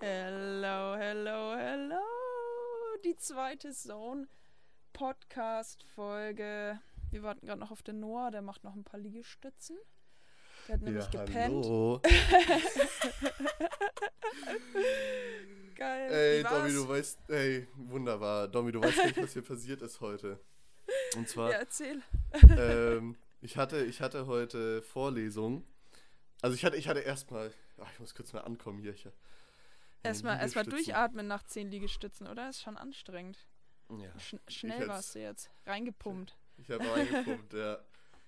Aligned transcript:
Hello, 0.00 0.96
hello, 0.96 1.54
hello. 1.56 2.00
Die 3.04 3.14
zweite 3.16 3.72
Zone 3.72 4.26
Podcast 4.92 5.84
Folge. 5.94 6.80
Wir 7.12 7.22
warten 7.22 7.46
gerade 7.46 7.60
noch 7.60 7.70
auf 7.70 7.82
den 7.82 8.00
Noah, 8.00 8.32
der 8.32 8.42
macht 8.42 8.64
noch 8.64 8.74
ein 8.74 8.82
paar 8.82 8.98
Liegestützen. 8.98 9.78
Der 10.66 10.74
hat 10.74 10.82
nämlich 10.82 11.04
ja, 11.12 11.24
gepennt. 11.24 11.64
Hallo. 11.64 12.00
Geil. 15.76 16.10
Ey? 16.10 16.42
Domi, 16.42 16.72
du 16.72 16.88
weißt, 16.88 17.20
ey, 17.28 17.68
wunderbar. 17.76 18.48
Domi, 18.48 18.72
du 18.72 18.82
weißt 18.82 19.04
nicht, 19.04 19.22
was 19.22 19.34
hier 19.34 19.42
passiert 19.42 19.82
ist 19.82 20.00
heute. 20.00 20.40
Und 21.16 21.28
zwar, 21.28 21.52
Ja, 21.52 21.58
erzähl. 21.58 22.02
ähm, 22.58 23.16
ich 23.40 23.56
hatte, 23.56 23.84
ich 23.84 24.00
hatte 24.00 24.26
heute 24.26 24.82
Vorlesung. 24.82 25.64
Also 26.42 26.54
ich 26.54 26.64
hatte, 26.64 26.76
ich 26.76 26.88
hatte 26.88 27.00
erstmal, 27.00 27.52
ach, 27.78 27.90
ich 27.92 28.00
muss 28.00 28.14
kurz 28.14 28.32
mal 28.32 28.40
ankommen 28.40 28.78
hier. 28.78 28.94
Ich, 28.94 29.06
äh, 29.06 29.10
Erstmal 30.02 30.40
erstmal 30.40 30.64
durchatmen 30.64 31.26
nach 31.26 31.42
zehn 31.42 31.70
Liegestützen, 31.70 32.26
oder? 32.26 32.48
Ist 32.48 32.62
schon 32.62 32.78
anstrengend. 32.78 33.38
Ja, 33.90 34.18
Sch 34.18 34.36
schnell 34.48 34.88
warst 34.88 35.14
du 35.14 35.20
jetzt. 35.20 35.50
Reingepumpt. 35.66 36.36
ich 36.58 36.70
habe 36.70 36.90
reingepumpt, 36.90 37.52
ja. 37.54 37.78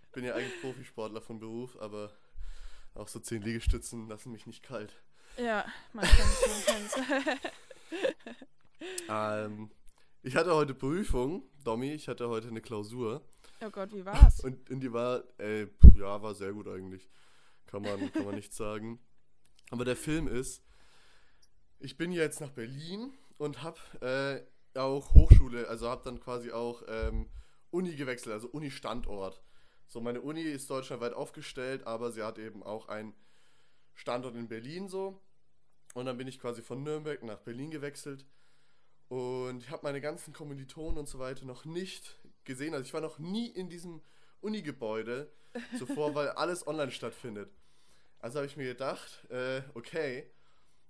Ich 0.02 0.08
bin 0.10 0.24
ja 0.24 0.34
eigentlich 0.34 0.60
Profisportler 0.60 1.22
von 1.22 1.38
Beruf, 1.38 1.80
aber 1.80 2.12
auch 2.94 3.08
so 3.08 3.20
zehn 3.20 3.40
Liegestützen 3.40 4.08
lassen 4.08 4.32
mich 4.32 4.46
nicht 4.46 4.62
kalt. 4.62 4.92
Ja, 5.38 5.64
man 5.94 6.04
kennt's, 6.04 6.46
man 6.46 6.76
kennt's. 6.76 6.96
Ähm, 9.08 9.70
ich 10.22 10.34
hatte 10.34 10.54
heute 10.54 10.74
Prüfung, 10.74 11.44
Domi, 11.62 11.92
ich 11.92 12.08
hatte 12.08 12.28
heute 12.28 12.48
eine 12.48 12.60
Klausur. 12.60 13.22
oh 13.64 13.70
Gott, 13.70 13.92
wie 13.92 14.04
war's? 14.04 14.40
Und, 14.40 14.70
und 14.70 14.80
die 14.80 14.92
war, 14.92 15.22
ey, 15.38 15.66
pf, 15.66 15.96
ja, 15.96 16.20
war 16.20 16.34
sehr 16.34 16.52
gut 16.52 16.66
eigentlich. 16.68 17.08
Kann 17.72 17.82
man, 17.82 18.12
kann 18.12 18.26
man 18.26 18.34
nicht 18.34 18.52
sagen. 18.52 19.00
Aber 19.70 19.86
der 19.86 19.96
Film 19.96 20.28
ist, 20.28 20.62
ich 21.78 21.96
bin 21.96 22.12
jetzt 22.12 22.42
nach 22.42 22.50
Berlin 22.50 23.14
und 23.38 23.62
hab 23.62 23.80
äh, 24.02 24.44
auch 24.74 25.14
Hochschule, 25.14 25.66
also 25.68 25.88
hab 25.88 26.02
dann 26.02 26.20
quasi 26.20 26.52
auch 26.52 26.82
ähm, 26.86 27.30
Uni 27.70 27.96
gewechselt, 27.96 28.34
also 28.34 28.48
Uni-Standort. 28.48 29.42
So, 29.86 30.02
meine 30.02 30.20
Uni 30.20 30.42
ist 30.42 30.68
deutschlandweit 30.68 31.14
aufgestellt, 31.14 31.86
aber 31.86 32.12
sie 32.12 32.22
hat 32.22 32.38
eben 32.38 32.62
auch 32.62 32.88
einen 32.88 33.14
Standort 33.94 34.36
in 34.36 34.48
Berlin 34.48 34.88
so. 34.88 35.22
Und 35.94 36.04
dann 36.04 36.18
bin 36.18 36.28
ich 36.28 36.38
quasi 36.38 36.60
von 36.60 36.82
Nürnberg 36.82 37.22
nach 37.22 37.40
Berlin 37.40 37.70
gewechselt. 37.70 38.26
Und 39.08 39.62
ich 39.62 39.70
habe 39.70 39.84
meine 39.84 40.02
ganzen 40.02 40.34
Kommilitonen 40.34 40.98
und 40.98 41.08
so 41.08 41.18
weiter 41.18 41.46
noch 41.46 41.64
nicht 41.64 42.18
gesehen. 42.44 42.74
Also 42.74 42.84
ich 42.84 42.92
war 42.92 43.00
noch 43.00 43.18
nie 43.18 43.48
in 43.48 43.70
diesem 43.70 44.02
Uni-Gebäude 44.42 45.32
zuvor, 45.78 46.14
weil 46.14 46.28
alles 46.30 46.66
online 46.66 46.90
stattfindet. 46.90 47.50
Also 48.22 48.38
habe 48.38 48.46
ich 48.46 48.56
mir 48.56 48.68
gedacht, 48.68 49.28
äh, 49.30 49.62
okay, 49.74 50.30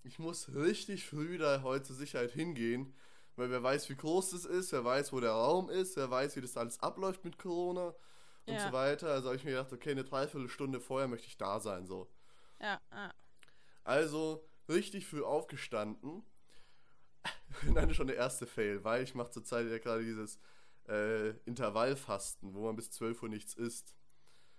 ich 0.05 0.19
muss 0.19 0.55
richtig 0.55 1.07
früh 1.07 1.39
da 1.39 1.63
heute 1.63 1.85
zur 1.87 1.97
Sicherheit 1.97 2.31
hingehen, 2.33 2.95
weil 3.37 3.51
wer 3.51 3.63
weiß, 3.63 3.89
wie 3.89 3.97
groß 3.97 4.31
das 4.31 4.45
ist, 4.45 4.73
wer 4.73 4.85
weiß, 4.85 5.13
wo 5.13 5.21
der 5.21 5.33
Raum 5.33 5.71
ist, 5.71 5.97
wer 5.97 6.11
weiß, 6.11 6.37
wie 6.37 6.43
das 6.43 6.57
alles 6.57 6.79
abläuft 6.81 7.25
mit 7.25 7.39
Corona 7.39 7.95
und 8.47 8.55
Ja. 8.55 8.67
so 8.67 8.73
weiter. 8.73 9.09
Also 9.09 9.29
habe 9.29 9.37
ich 9.37 9.45
mir 9.45 9.53
gedacht, 9.53 9.73
okay, 9.73 9.93
eine 9.93 10.05
Dreiviertelstunde 10.05 10.81
vorher 10.81 11.09
möchte 11.09 11.27
ich 11.29 11.39
da 11.39 11.59
sein, 11.59 11.87
so. 11.87 12.13
Ja, 12.61 12.79
ja. 12.93 13.15
Also 13.85 14.47
richtig 14.69 15.07
früh 15.07 15.23
aufgestanden. 15.23 16.23
Dann 17.75 17.95
schon 17.95 18.09
der 18.09 18.17
erste 18.17 18.47
Fail, 18.47 18.85
weil 18.85 19.03
ich 19.05 19.15
mache 19.15 19.31
zurzeit 19.31 19.69
ja 19.71 19.79
gerade 19.79 20.05
dieses 20.05 20.39
äh, 20.89 21.31
Intervallfasten, 21.47 22.55
wo 22.55 22.67
man 22.67 22.77
bis 22.77 22.91
12 22.91 23.23
Uhr 23.23 23.29
nichts 23.31 23.55
isst. 23.55 23.95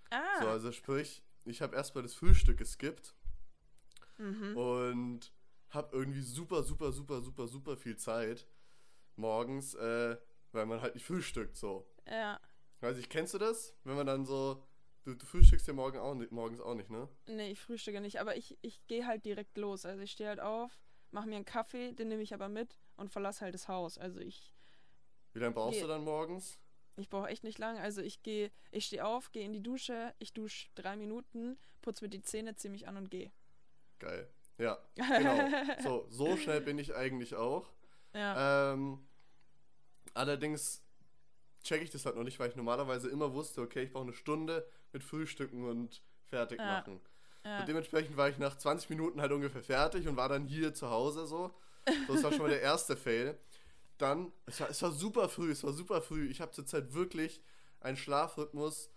Ah. 0.09 0.41
So, 0.41 0.47
also 0.47 0.71
sprich, 0.71 1.22
ich 1.45 1.61
habe 1.61 1.75
erstmal 1.75 2.03
das 2.03 2.13
Frühstück 2.13 2.57
geskippt 2.57 3.15
mhm. 4.17 4.57
und 4.57 5.31
habe 5.69 5.95
irgendwie 5.95 6.21
super, 6.21 6.63
super, 6.63 6.91
super, 6.91 7.21
super, 7.21 7.47
super 7.47 7.77
viel 7.77 7.97
Zeit 7.97 8.47
morgens, 9.15 9.73
äh, 9.75 10.17
weil 10.51 10.65
man 10.65 10.81
halt 10.81 10.95
nicht 10.95 11.05
frühstückt 11.05 11.55
so. 11.55 11.87
Ja. 12.07 12.39
Weiß 12.81 12.97
ich, 12.97 13.09
kennst 13.09 13.33
du 13.33 13.37
das? 13.37 13.75
Wenn 13.83 13.95
man 13.95 14.05
dann 14.05 14.25
so, 14.25 14.63
du, 15.03 15.15
du 15.15 15.25
frühstückst 15.25 15.67
ja 15.67 15.73
morgen 15.73 15.97
auch 15.97 16.15
morgens 16.31 16.59
auch 16.59 16.75
nicht, 16.75 16.89
ne? 16.89 17.07
Nee, 17.27 17.51
ich 17.51 17.59
frühstücke 17.59 18.01
nicht, 18.01 18.19
aber 18.19 18.35
ich, 18.35 18.57
ich 18.61 18.85
gehe 18.87 19.07
halt 19.07 19.25
direkt 19.25 19.57
los. 19.57 19.85
Also 19.85 20.01
ich 20.01 20.11
stehe 20.11 20.29
halt 20.29 20.39
auf, 20.39 20.79
mache 21.11 21.27
mir 21.27 21.35
einen 21.35 21.45
Kaffee, 21.45 21.93
den 21.93 22.09
nehme 22.09 22.21
ich 22.21 22.33
aber 22.33 22.49
mit 22.49 22.77
und 22.97 23.09
verlasse 23.09 23.41
halt 23.41 23.53
das 23.53 23.67
Haus. 23.67 23.97
Also 23.97 24.19
ich, 24.19 24.53
Wie 25.33 25.39
lange 25.39 25.55
brauchst 25.55 25.81
du 25.81 25.87
dann 25.87 26.03
morgens? 26.03 26.59
Ich 26.95 27.09
brauche 27.09 27.27
echt 27.27 27.43
nicht 27.43 27.57
lang. 27.59 27.77
Also 27.79 28.01
ich 28.01 28.21
gehe, 28.23 28.51
ich 28.71 28.85
stehe 28.85 29.05
auf, 29.05 29.31
gehe 29.31 29.43
in 29.45 29.53
die 29.53 29.63
Dusche, 29.63 30.13
ich 30.19 30.33
dusche 30.33 30.69
drei 30.75 30.95
Minuten, 30.95 31.57
putze 31.81 32.05
mir 32.05 32.09
die 32.09 32.21
Zähne, 32.21 32.55
ziehe 32.55 32.71
mich 32.71 32.87
an 32.87 32.97
und 32.97 33.09
gehe. 33.09 33.31
Geil. 33.99 34.29
Ja, 34.57 34.77
genau. 34.95 35.49
So, 35.81 36.05
so 36.09 36.37
schnell 36.37 36.61
bin 36.61 36.77
ich 36.77 36.93
eigentlich 36.95 37.35
auch. 37.35 37.71
Ja. 38.13 38.73
Ähm, 38.73 38.99
allerdings 40.13 40.83
checke 41.63 41.83
ich 41.83 41.89
das 41.89 42.05
halt 42.05 42.15
noch 42.15 42.23
nicht, 42.23 42.39
weil 42.39 42.49
ich 42.49 42.55
normalerweise 42.55 43.09
immer 43.09 43.33
wusste, 43.33 43.61
okay, 43.61 43.83
ich 43.83 43.91
brauche 43.91 44.03
eine 44.03 44.13
Stunde 44.13 44.67
mit 44.91 45.03
Frühstücken 45.03 45.67
und 45.67 46.03
fertig 46.25 46.59
Ja. 46.59 46.65
machen. 46.65 46.99
ja. 47.45 47.59
Und 47.61 47.67
dementsprechend 47.67 48.17
war 48.17 48.29
ich 48.29 48.37
nach 48.37 48.57
20 48.57 48.89
Minuten 48.89 49.21
halt 49.21 49.31
ungefähr 49.31 49.63
fertig 49.63 50.07
und 50.07 50.17
war 50.17 50.29
dann 50.29 50.45
hier 50.45 50.73
zu 50.73 50.89
Hause 50.89 51.25
so. 51.25 51.55
So, 52.07 52.13
das 52.13 52.23
war 52.23 52.31
schon 52.31 52.41
mal 52.43 52.49
der 52.49 52.61
erste 52.61 52.95
Fail. 52.95 53.37
Dann, 54.03 54.31
es 54.45 54.59
war, 54.59 54.69
es 54.69 54.81
war 54.81 54.91
super 54.91 55.29
früh, 55.29 55.51
es 55.51 55.63
war 55.63 55.73
super 55.73 56.01
früh. 56.01 56.27
Ich 56.29 56.41
habe 56.41 56.51
zurzeit 56.51 56.93
wirklich 56.93 57.41
einen 57.79 57.97
Schlafrhythmus, 57.97 58.91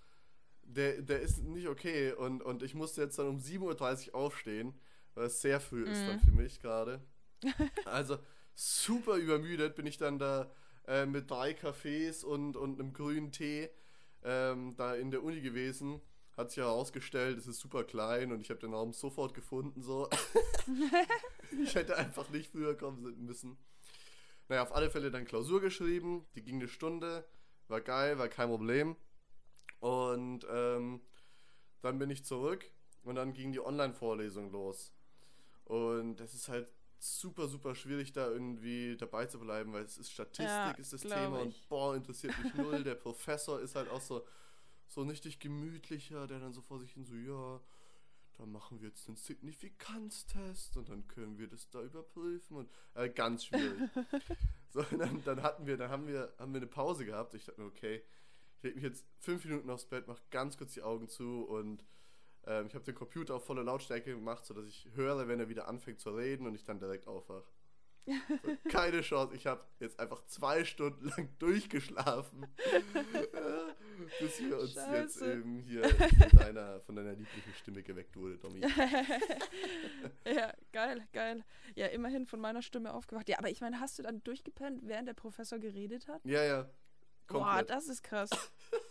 der, 0.63 1.03
der 1.03 1.21
ist 1.21 1.39
nicht 1.45 1.69
okay. 1.69 2.13
Und, 2.13 2.43
und 2.43 2.63
ich 2.63 2.75
musste 2.75 3.03
jetzt 3.03 3.19
dann 3.19 3.29
um 3.29 3.39
7.30 3.39 4.09
Uhr 4.09 4.15
aufstehen, 4.17 4.75
weil 5.15 5.27
es 5.27 5.41
sehr 5.41 5.61
früh 5.61 5.85
ist 5.85 6.07
dann 6.07 6.17
Mhm. 6.17 6.21
für 6.21 6.33
mich 6.33 6.61
gerade. 6.61 7.01
Also 7.87 8.19
super 8.55 9.17
übermüdet 9.17 9.77
bin 9.77 9.87
ich 9.87 9.99
dann 9.99 10.19
da 10.19 10.51
äh, 10.89 11.07
mit 11.07 11.31
drei 11.31 11.55
Kaffees 11.55 12.25
und, 12.25 12.57
und 12.57 12.81
einem 12.81 12.93
grünen 12.93 13.31
Tee 13.33 13.71
ähm, 14.25 14.75
da 14.77 14.95
in 14.95 15.11
der 15.11 15.23
Uni 15.23 15.41
gewesen. 15.41 16.01
Hat 16.37 16.51
sich 16.51 16.59
herausgestellt, 16.59 17.39
es 17.39 17.47
ist 17.47 17.61
super 17.61 17.85
klein 17.85 18.33
und 18.33 18.41
ich 18.41 18.51
habe 18.51 18.61
den 18.61 18.75
Raum 18.75 18.93
sofort 18.93 19.35
gefunden. 19.35 19.83
So. 19.83 20.09
ich 21.63 21.75
hätte 21.75 21.97
einfach 21.97 22.29
nicht 22.31 22.51
früher 22.51 22.77
kommen 22.77 23.25
müssen. 23.25 23.57
Naja, 24.49 24.63
auf 24.63 24.75
alle 24.75 24.91
Fälle 24.91 25.11
dann 25.11 25.25
Klausur 25.25 25.61
geschrieben. 25.61 26.27
Die 26.35 26.43
ging 26.43 26.57
eine 26.57 26.69
Stunde. 26.69 27.27
War 27.69 27.81
geil, 27.81 28.19
war 28.19 28.29
kein 28.29 28.49
Problem. 28.49 28.97
Und 29.81 30.47
ähm, 30.51 31.01
dann 31.83 31.99
bin 31.99 32.11
ich 32.11 32.25
zurück 32.25 32.65
und 33.03 33.17
dann 33.17 33.33
ging 33.33 33.53
die 33.53 33.61
Online-Vorlesung 33.61 34.51
los. 34.51 34.93
Und 35.65 36.17
das 36.17 36.35
ist 36.35 36.49
halt 36.49 36.69
super, 36.99 37.49
super 37.49 37.75
schwierig, 37.75 38.13
da 38.13 38.29
irgendwie 38.29 38.97
dabei 38.97 39.27
zu 39.27 39.39
bleiben, 39.39 39.73
weil 39.73 39.85
es 39.85 39.99
ist 39.99 40.11
Statistik, 40.13 40.47
Ja, 40.47 40.71
ist 40.73 40.93
das 40.93 41.03
Thema 41.03 41.39
ich. 41.39 41.43
und 41.43 41.69
boah, 41.69 41.95
interessiert 41.95 42.35
mich 42.43 42.55
null. 42.55 42.83
Der 42.85 42.95
Professor 42.95 43.61
ist 43.61 43.75
halt 43.75 43.91
auch 43.91 44.01
so, 44.01 44.27
so 44.87 45.03
ein 45.03 45.11
richtig 45.11 45.39
gemütlicher, 45.39 46.27
der 46.27 46.41
dann 46.41 46.53
so 46.53 46.63
vor 46.63 46.79
sich 46.79 46.93
hin 46.93 47.05
so, 47.05 47.15
ja, 47.15 47.61
da 48.37 48.47
machen 48.47 48.81
wir 48.81 48.89
jetzt 48.89 49.09
den 49.09 49.17
Signifikanztest 49.17 50.77
und 50.77 50.89
dann 50.89 51.07
können 51.09 51.39
wir 51.39 51.49
das 51.49 51.71
da 51.71 51.83
überprüfen 51.83 52.57
und 52.57 52.71
äh, 52.95 53.09
ganz 53.09 53.47
schwierig. 53.47 53.91
so, 54.71 54.83
dann, 54.83 55.23
dann 55.25 55.43
hatten 55.43 55.67
wir, 55.67 55.77
dann 55.77 55.91
haben 55.91 56.07
wir, 56.07 56.35
haben 56.39 56.53
wir 56.53 56.61
eine 56.61 56.67
Pause 56.67 57.07
gehabt. 57.07 57.35
Ich 57.35 57.47
dachte 57.47 57.61
mir, 57.61 57.67
okay, 57.67 58.03
ich 58.57 58.63
leg 58.63 58.75
mich 58.75 58.85
jetzt 58.85 59.07
fünf 59.19 59.45
Minuten 59.45 59.71
aufs 59.71 59.87
Bett, 59.87 60.07
mach 60.07 60.21
ganz 60.31 60.57
kurz 60.59 60.75
die 60.75 60.83
Augen 60.83 61.09
zu 61.09 61.45
und 61.45 61.85
ähm, 62.45 62.67
ich 62.69 62.75
habe 62.75 62.85
den 62.85 62.95
Computer 62.95 63.35
auf 63.35 63.45
volle 63.45 63.63
Lautstärke 63.63 64.15
gemacht, 64.15 64.45
sodass 64.45 64.67
ich 64.67 64.89
höre, 64.95 65.29
wenn 65.29 65.41
er 65.41 65.49
wieder 65.49 65.69
anfängt 65.69 66.01
zu 66.01 66.11
reden 66.11 66.47
und 66.47 66.55
ich 66.55 66.65
dann 66.65 66.79
direkt 66.79 67.07
aufwache. 67.07 67.45
So, 68.07 68.57
keine 68.71 69.01
Chance. 69.01 69.35
Ich 69.35 69.47
habe 69.47 69.65
jetzt 69.81 69.99
einfach 69.99 70.25
zwei 70.27 70.65
Stunden 70.65 71.09
lang 71.09 71.29
durchgeschlafen, 71.39 72.47
äh, 72.65 73.27
bis 74.21 74.41
wir 74.41 74.59
uns 74.59 74.75
jetzt 74.75 74.87
Scheiße. 74.87 75.33
eben 75.33 75.59
hier 75.61 75.89
von 75.89 76.39
deiner, 76.39 76.81
von 76.81 76.97
deiner 76.97 77.13
lieblichen 77.13 77.55
Stimme 77.55 77.83
geweckt 77.83 78.17
wurde, 78.17 78.39
Domi. 78.39 78.61
ja, 80.25 80.53
geil, 80.73 81.07
geil. 81.13 81.45
Ja, 81.75 81.87
immerhin 81.87 82.27
von 82.27 82.41
meiner 82.41 82.63
Stimme 82.63 82.95
aufgewacht. 82.95 83.29
Ja, 83.29 83.39
aber 83.39 83.51
ich 83.51 83.61
meine, 83.61 83.81
hast 83.81 83.99
du 83.99 84.03
dann 84.03 84.23
durchgepennt, 84.23 84.83
während 84.87 85.09
der 85.09 85.15
Professor 85.15 85.59
geredet 85.59 86.07
hat? 86.09 86.25
Ja, 86.25 86.45
ja. 86.45 86.71
Boah, 87.27 87.43
Komplett. 87.45 87.71
das 87.71 87.89
ist 87.89 88.03
krass. 88.05 88.31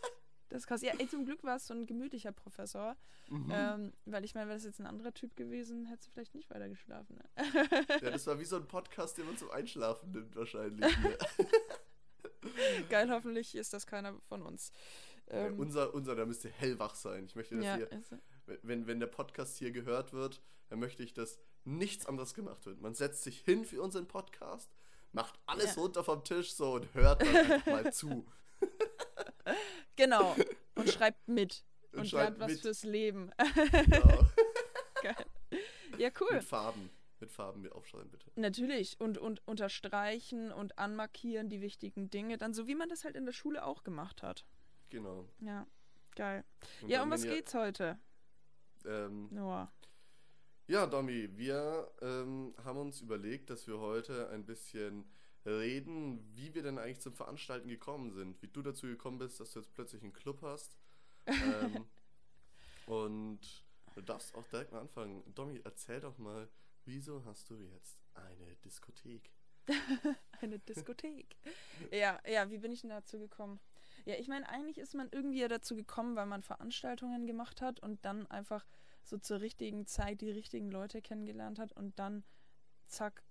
Das 0.56 0.64
ist 0.64 0.68
krass. 0.68 0.82
Ja, 0.84 0.94
ey, 0.98 1.08
zum 1.10 1.26
Glück 1.26 1.44
war 1.44 1.58
es 1.58 1.68
so 1.68 1.74
ein 1.74 1.86
gemütlicher 1.86 2.32
Professor. 2.32 2.96
Mhm. 3.28 3.52
Ähm, 3.52 3.94
weil 4.06 4.24
ich 4.24 4.36
meine, 4.36 4.48
wäre 4.48 4.56
das 4.58 4.64
jetzt 4.64 4.80
ein 4.80 4.86
anderer 4.88 5.14
Typ 5.14 5.36
gewesen, 5.36 5.86
hättest 5.86 6.08
du 6.08 6.12
vielleicht 6.14 6.34
nicht 6.34 6.50
weiter 6.50 6.70
geschlafen. 6.70 7.18
Ne? 7.18 7.26
Ja, 8.02 8.12
das 8.12 8.26
war 8.26 8.40
wie 8.40 8.46
so 8.46 8.56
ein 8.56 8.66
Podcast, 8.66 9.18
den 9.18 9.26
man 9.26 9.36
zum 9.36 9.52
Einschlafen 9.52 10.12
nimmt 10.12 10.34
wahrscheinlich. 10.34 10.98
Ne? 11.00 11.18
Geil, 12.90 13.10
hoffentlich 13.12 13.54
ist 13.56 13.74
das 13.74 13.86
keiner 13.86 14.18
von 14.30 14.44
uns. 14.44 14.72
Ja, 15.30 15.48
Ähm, 15.48 15.60
unser, 15.60 15.94
unser, 15.94 16.16
da 16.16 16.26
müsste 16.26 16.48
hellwach 16.48 16.96
sein. 16.96 17.26
Ich 17.26 17.36
möchte, 17.36 17.56
dass 17.58 17.66
ja, 17.66 17.76
hier, 17.76 17.90
wenn, 18.62 18.88
wenn 18.88 19.02
der 19.02 19.08
Podcast 19.08 19.58
hier 19.58 19.72
gehört 19.72 20.14
wird, 20.14 20.42
dann 20.70 20.80
möchte 20.80 21.04
ich, 21.04 21.14
dass 21.14 21.38
nichts 21.66 22.06
anderes 22.06 22.34
gemacht 22.34 22.66
wird. 22.66 22.80
Man 22.80 22.94
setzt 22.96 23.24
sich 23.24 23.42
hin 23.42 23.66
für 23.66 23.82
unseren 23.82 24.08
Podcast, 24.08 24.72
macht 25.12 25.38
alles 25.48 25.76
Ja. 25.76 25.82
runter 25.82 26.04
vom 26.06 26.24
Tisch 26.24 26.54
so 26.54 26.76
und 26.76 26.94
hört 26.94 27.24
dann 27.24 27.36
einfach 27.36 27.66
mal 27.66 27.92
zu. 27.92 28.26
genau. 29.96 30.36
Und 30.76 30.90
schreibt 30.90 31.28
mit. 31.28 31.64
Und 31.92 32.00
Und, 32.00 32.08
schreibt 32.10 32.38
lernt 32.38 32.40
was 32.40 32.52
mit. 32.52 32.62
fürs 32.62 32.84
Leben. 32.84 33.32
Genau. 33.86 34.26
Geil. 35.02 35.26
Ja, 35.98 36.10
cool. 36.20 36.34
Mit 36.34 36.44
Farben. 36.44 36.90
Mit 37.22 37.32
Farben 37.32 37.62
mit 37.62 37.72
aufschreiben, 37.72 38.10
bitte. 38.12 38.30
Natürlich. 38.36 39.00
Und, 39.00 39.18
und 39.18 39.42
unterstreichen 39.48 40.52
und 40.52 40.78
anmarkieren 40.78 41.48
die 41.48 41.62
wichtigen 41.62 42.10
Dinge. 42.10 42.38
Dann 42.38 42.54
so, 42.54 42.68
wie 42.68 42.76
man 42.76 42.90
das 42.90 43.06
halt 43.06 43.16
in 43.16 43.26
der 43.26 43.32
Schule 43.32 43.66
auch 43.66 43.84
gemacht 43.86 44.22
hat. 44.22 44.46
Genau. 44.90 45.26
Ja, 45.40 45.66
geil. 46.16 46.44
Und 46.82 46.90
ja, 46.90 47.02
um 47.04 47.10
was 47.12 47.24
geht's 47.24 47.54
heute, 47.54 47.98
Ähm, 48.86 49.30
Noah? 49.32 49.72
ja, 50.68 50.86
Domi, 50.88 51.30
wir 51.38 51.90
ähm, 52.02 52.54
haben 52.64 52.80
uns 52.80 53.00
überlegt, 53.02 53.50
dass 53.50 53.66
wir 53.68 53.80
heute 53.80 54.30
ein 54.30 54.46
bisschen 54.46 55.10
reden, 55.46 56.26
wie 56.36 56.54
wir 56.54 56.64
denn 56.64 56.78
eigentlich 56.78 57.02
zum 57.02 57.14
Veranstalten 57.14 57.68
gekommen 57.68 58.12
sind. 58.12 58.42
Wie 58.42 58.48
du 58.48 58.62
dazu 58.62 58.88
gekommen 58.88 59.20
bist, 59.20 59.40
dass 59.40 59.52
du 59.52 59.60
jetzt 59.60 59.74
plötzlich 59.74 60.02
einen 60.02 60.14
Club 60.14 60.42
hast. 60.42 60.78
ähm, 61.28 61.86
und 62.88 63.40
du 63.94 64.02
darfst 64.02 64.36
auch 64.36 64.48
direkt 64.48 64.72
mal 64.72 64.82
anfangen. 64.82 65.24
Domi, 65.34 65.62
erzähl 65.64 66.00
doch 66.00 66.18
mal, 66.18 66.50
wieso 66.86 67.24
hast 67.26 67.50
du 67.50 67.56
jetzt 67.56 68.00
eine 68.14 68.56
Diskothek? 68.64 69.32
Eine 70.42 70.60
Diskothek. 70.60 71.36
ja, 71.92 72.20
ja, 72.28 72.52
wie 72.52 72.60
bin 72.60 72.72
ich 72.72 72.82
denn 72.82 72.92
dazu 72.92 73.18
gekommen? 73.18 73.60
Ja, 74.06 74.14
ich 74.14 74.28
meine, 74.28 74.48
eigentlich 74.48 74.78
ist 74.78 74.94
man 74.94 75.10
irgendwie 75.12 75.40
ja 75.40 75.48
dazu 75.48 75.76
gekommen, 75.76 76.16
weil 76.16 76.28
man 76.28 76.44
Veranstaltungen 76.44 77.26
gemacht 77.26 77.62
hat 77.62 77.80
und 77.80 78.06
dann 78.06 78.28
einfach 78.28 78.64
so 79.04 79.18
zur 79.18 79.42
richtigen 79.42 79.88
Zeit 79.88 80.22
die 80.22 80.30
richtigen 80.30 80.70
Leute 80.70 81.02
kennengelernt 81.02 81.58
hat 81.58 81.74
und 81.74 81.98
dann, 81.98 82.24
zack, 82.86 83.24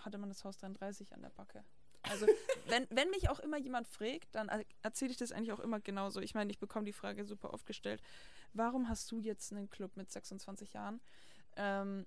hatte 0.00 0.18
man 0.18 0.28
das 0.28 0.44
Haus 0.44 0.58
33 0.58 1.14
an 1.14 1.22
der 1.22 1.30
Backe. 1.30 1.64
Also, 2.02 2.26
wenn, 2.68 2.86
wenn 2.90 3.10
mich 3.10 3.28
auch 3.28 3.40
immer 3.40 3.58
jemand 3.58 3.88
fragt, 3.88 4.34
dann 4.34 4.48
er- 4.48 4.64
erzähle 4.82 5.10
ich 5.10 5.16
das 5.16 5.32
eigentlich 5.32 5.52
auch 5.52 5.60
immer 5.60 5.80
genauso. 5.80 6.20
Ich 6.20 6.34
meine, 6.34 6.50
ich 6.50 6.58
bekomme 6.58 6.84
die 6.84 6.92
Frage 6.92 7.24
super 7.24 7.52
oft 7.52 7.66
gestellt, 7.66 8.02
warum 8.52 8.88
hast 8.88 9.10
du 9.10 9.18
jetzt 9.18 9.52
einen 9.52 9.68
Club 9.70 9.96
mit 9.96 10.10
26 10.10 10.72
Jahren? 10.74 11.00
Ähm, 11.56 12.06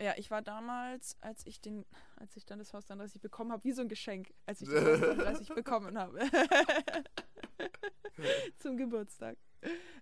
ja, 0.00 0.14
ich 0.16 0.30
war 0.30 0.40
damals, 0.40 1.16
als 1.20 1.44
ich 1.46 1.60
den, 1.60 1.84
als 2.16 2.34
ich 2.36 2.46
dann 2.46 2.58
das 2.58 2.72
Haus 2.72 2.86
33 2.86 3.20
bekommen 3.20 3.52
habe, 3.52 3.64
wie 3.64 3.72
so 3.72 3.82
ein 3.82 3.88
Geschenk, 3.88 4.32
als 4.46 4.62
ich 4.62 4.68
das 4.68 4.82
Haus 4.82 5.00
33 5.00 5.48
bekommen 5.54 5.98
habe. 5.98 6.20
Zum 8.58 8.76
Geburtstag. 8.76 9.36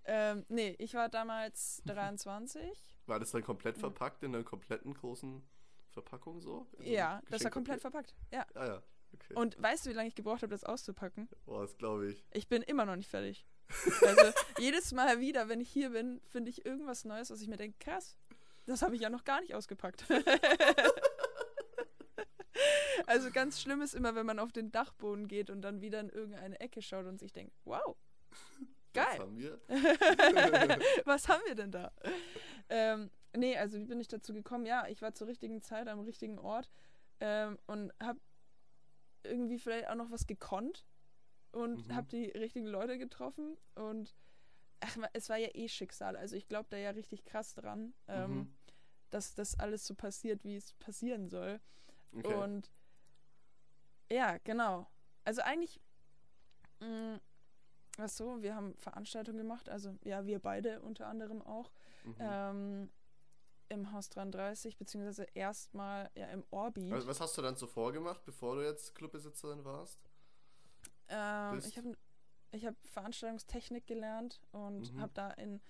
Ähm, 0.05 0.45
nee, 0.49 0.75
ich 0.79 0.95
war 0.95 1.09
damals 1.09 1.83
23. 1.87 2.97
War 3.07 3.19
das 3.19 3.33
dann 3.33 3.43
komplett 3.43 3.79
verpackt 3.79 4.23
in 4.23 4.35
einer 4.35 4.45
kompletten 4.45 4.95
großen 4.95 5.43
Verpackung 6.03 6.41
so? 6.41 6.67
In 6.73 6.77
so 6.77 6.85
einem 6.85 6.93
Ja, 6.93 7.23
das 7.31 7.45
war 7.45 7.51
komplett 7.51 7.81
verpackt. 7.81 8.15
Ja. 8.33 8.47
Ah 8.55 8.67
ja, 8.67 8.83
okay. 9.13 9.35
Und 9.35 9.61
weißt 9.61 9.87
du, 9.87 9.91
wie 9.91 9.95
lange 9.95 10.09
ich 10.09 10.15
gebraucht 10.15 10.43
habe, 10.43 10.51
das 10.51 10.65
auszupacken? 10.65 11.29
Boah, 11.47 11.63
das 11.63 11.77
glaube 11.77 12.11
ich. 12.11 12.25
Ich 12.33 12.49
bin 12.49 12.63
immer 12.63 12.85
noch 12.85 12.97
nicht 12.97 13.11
fertig. 13.11 13.47
Also 14.03 14.33
jedes 14.59 14.93
Mal 14.93 15.21
wieder, 15.21 15.49
wenn 15.51 15.61
ich 15.61 15.69
hier 15.69 15.91
bin, 15.91 16.21
finde 16.31 16.51
ich 16.51 16.65
irgendwas 16.65 17.05
Neues, 17.05 17.31
was 17.31 17.43
ich 17.43 17.49
mir 17.49 17.59
denke, 17.59 17.77
krass, 17.79 18.17
das 18.65 18.81
habe 18.83 18.95
ich 18.95 19.03
ja 19.03 19.11
noch 19.11 19.25
gar 19.25 19.41
nicht 19.41 19.55
ausgepackt. 19.55 20.05
also 23.07 23.31
ganz 23.31 23.61
schlimm 23.61 23.83
ist 23.83 23.95
immer, 23.95 24.15
wenn 24.15 24.27
man 24.27 24.39
auf 24.39 24.53
den 24.53 24.73
Dachboden 24.73 25.29
geht 25.29 25.51
und 25.51 25.63
dann 25.63 25.81
wieder 25.81 26.01
in 26.01 26.09
irgendeine 26.09 26.59
Ecke 26.61 26.83
schaut 26.83 27.07
und 27.07 27.19
sich 27.19 27.33
denkt, 27.33 27.55
wow, 27.65 27.97
Geil. 28.95 29.19
haben 29.19 29.39
wir. 29.39 29.61
was 31.05 31.29
haben 31.29 31.43
wir 31.47 31.55
denn 31.55 31.71
da? 31.71 31.93
Ähm, 32.69 33.11
nee, 33.37 33.57
also 33.57 33.79
wie 33.79 33.85
bin 33.85 34.01
ich 34.01 34.09
dazu 34.09 34.33
gekommen? 34.33 34.67
Ja, 34.67 34.87
ich 34.89 35.03
war 35.03 35.15
zur 35.15 35.27
richtigen 35.29 35.61
Zeit 35.63 35.89
am 35.89 36.01
richtigen 36.01 36.39
Ort 36.39 36.71
ähm, 37.21 37.59
und 37.67 37.93
habe 38.03 38.21
irgendwie 39.25 39.59
vielleicht 39.59 39.89
auch 39.89 39.95
noch 39.95 40.11
was 40.11 40.27
gekonnt 40.27 40.87
und 41.53 41.89
Mhm. 41.89 41.95
habe 41.95 42.07
die 42.09 42.27
richtigen 42.27 42.67
Leute 42.67 42.99
getroffen 42.99 43.57
und 43.75 44.15
ach, 44.81 44.97
es 45.13 45.29
war 45.29 45.37
ja 45.37 45.49
eh 45.55 45.69
Schicksal. 45.69 46.17
Also 46.17 46.37
ich 46.37 46.47
glaube 46.49 46.69
da 46.71 46.77
ja 46.77 46.91
richtig 46.91 47.25
krass 47.25 47.55
dran, 47.55 47.95
ähm, 48.07 48.37
Mhm. 48.37 48.55
dass 49.11 49.35
das 49.35 49.59
alles 49.59 49.87
so 49.87 49.95
passiert, 49.95 50.45
wie 50.45 50.57
es 50.57 50.73
passieren 50.75 51.29
soll. 51.29 51.61
Okay. 52.15 52.35
Und 52.35 52.71
ja, 54.11 54.39
genau. 54.45 54.87
Also 55.25 55.43
eigentlich, 55.43 55.81
mh, 56.81 57.21
ach 57.99 58.09
so, 58.09 58.43
wir 58.43 58.55
haben 58.55 58.75
Veranstaltungen 58.79 59.39
gemacht, 59.39 59.69
also 59.69 59.99
ja, 60.05 60.25
wir 60.25 60.39
beide 60.39 60.81
unter 60.81 61.07
anderem 61.07 61.43
auch, 61.43 61.71
mhm. 62.05 62.15
ähm, 62.21 62.91
im 63.69 63.93
Haus 63.93 64.09
33, 64.09 64.77
beziehungsweise 64.79 65.25
erstmal 65.35 66.11
ja 66.15 66.27
im 66.29 66.45
Orbit. 66.51 66.93
Also, 66.93 67.07
was 67.09 67.21
hast 67.21 67.37
du 67.39 67.43
dann 67.43 67.57
zuvor 67.57 67.93
gemacht, 67.93 68.23
bevor 68.25 68.57
du 68.57 68.65
jetzt 68.65 68.95
Clubbesitzerin 68.95 69.65
warst? 69.65 70.01
ähm, 71.09 71.59
ich 71.67 71.77
habe 71.77 71.97
ich 72.53 72.67
hab 72.67 72.75
Veranstaltungstechnik 72.87 73.87
gelernt 73.87 74.41
und 74.53 74.93
Mhm. 74.93 75.01
habe 75.01 75.13
da 75.15 75.31
in 75.33 75.61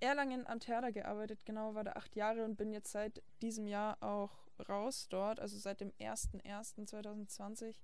Erlangen 0.00 0.46
am 0.46 0.58
Theater 0.60 0.90
gearbeitet, 0.92 1.44
genau, 1.44 1.74
war 1.74 1.84
da 1.84 1.92
acht 1.92 2.16
Jahre 2.16 2.44
und 2.44 2.56
bin 2.56 2.72
jetzt 2.72 2.90
seit 2.90 3.22
diesem 3.40 3.66
Jahr 3.66 4.02
auch 4.02 4.48
raus 4.68 5.06
dort, 5.08 5.38
also 5.40 5.56
seit 5.58 5.80
dem 5.80 5.92
01.01.2020 6.00 7.80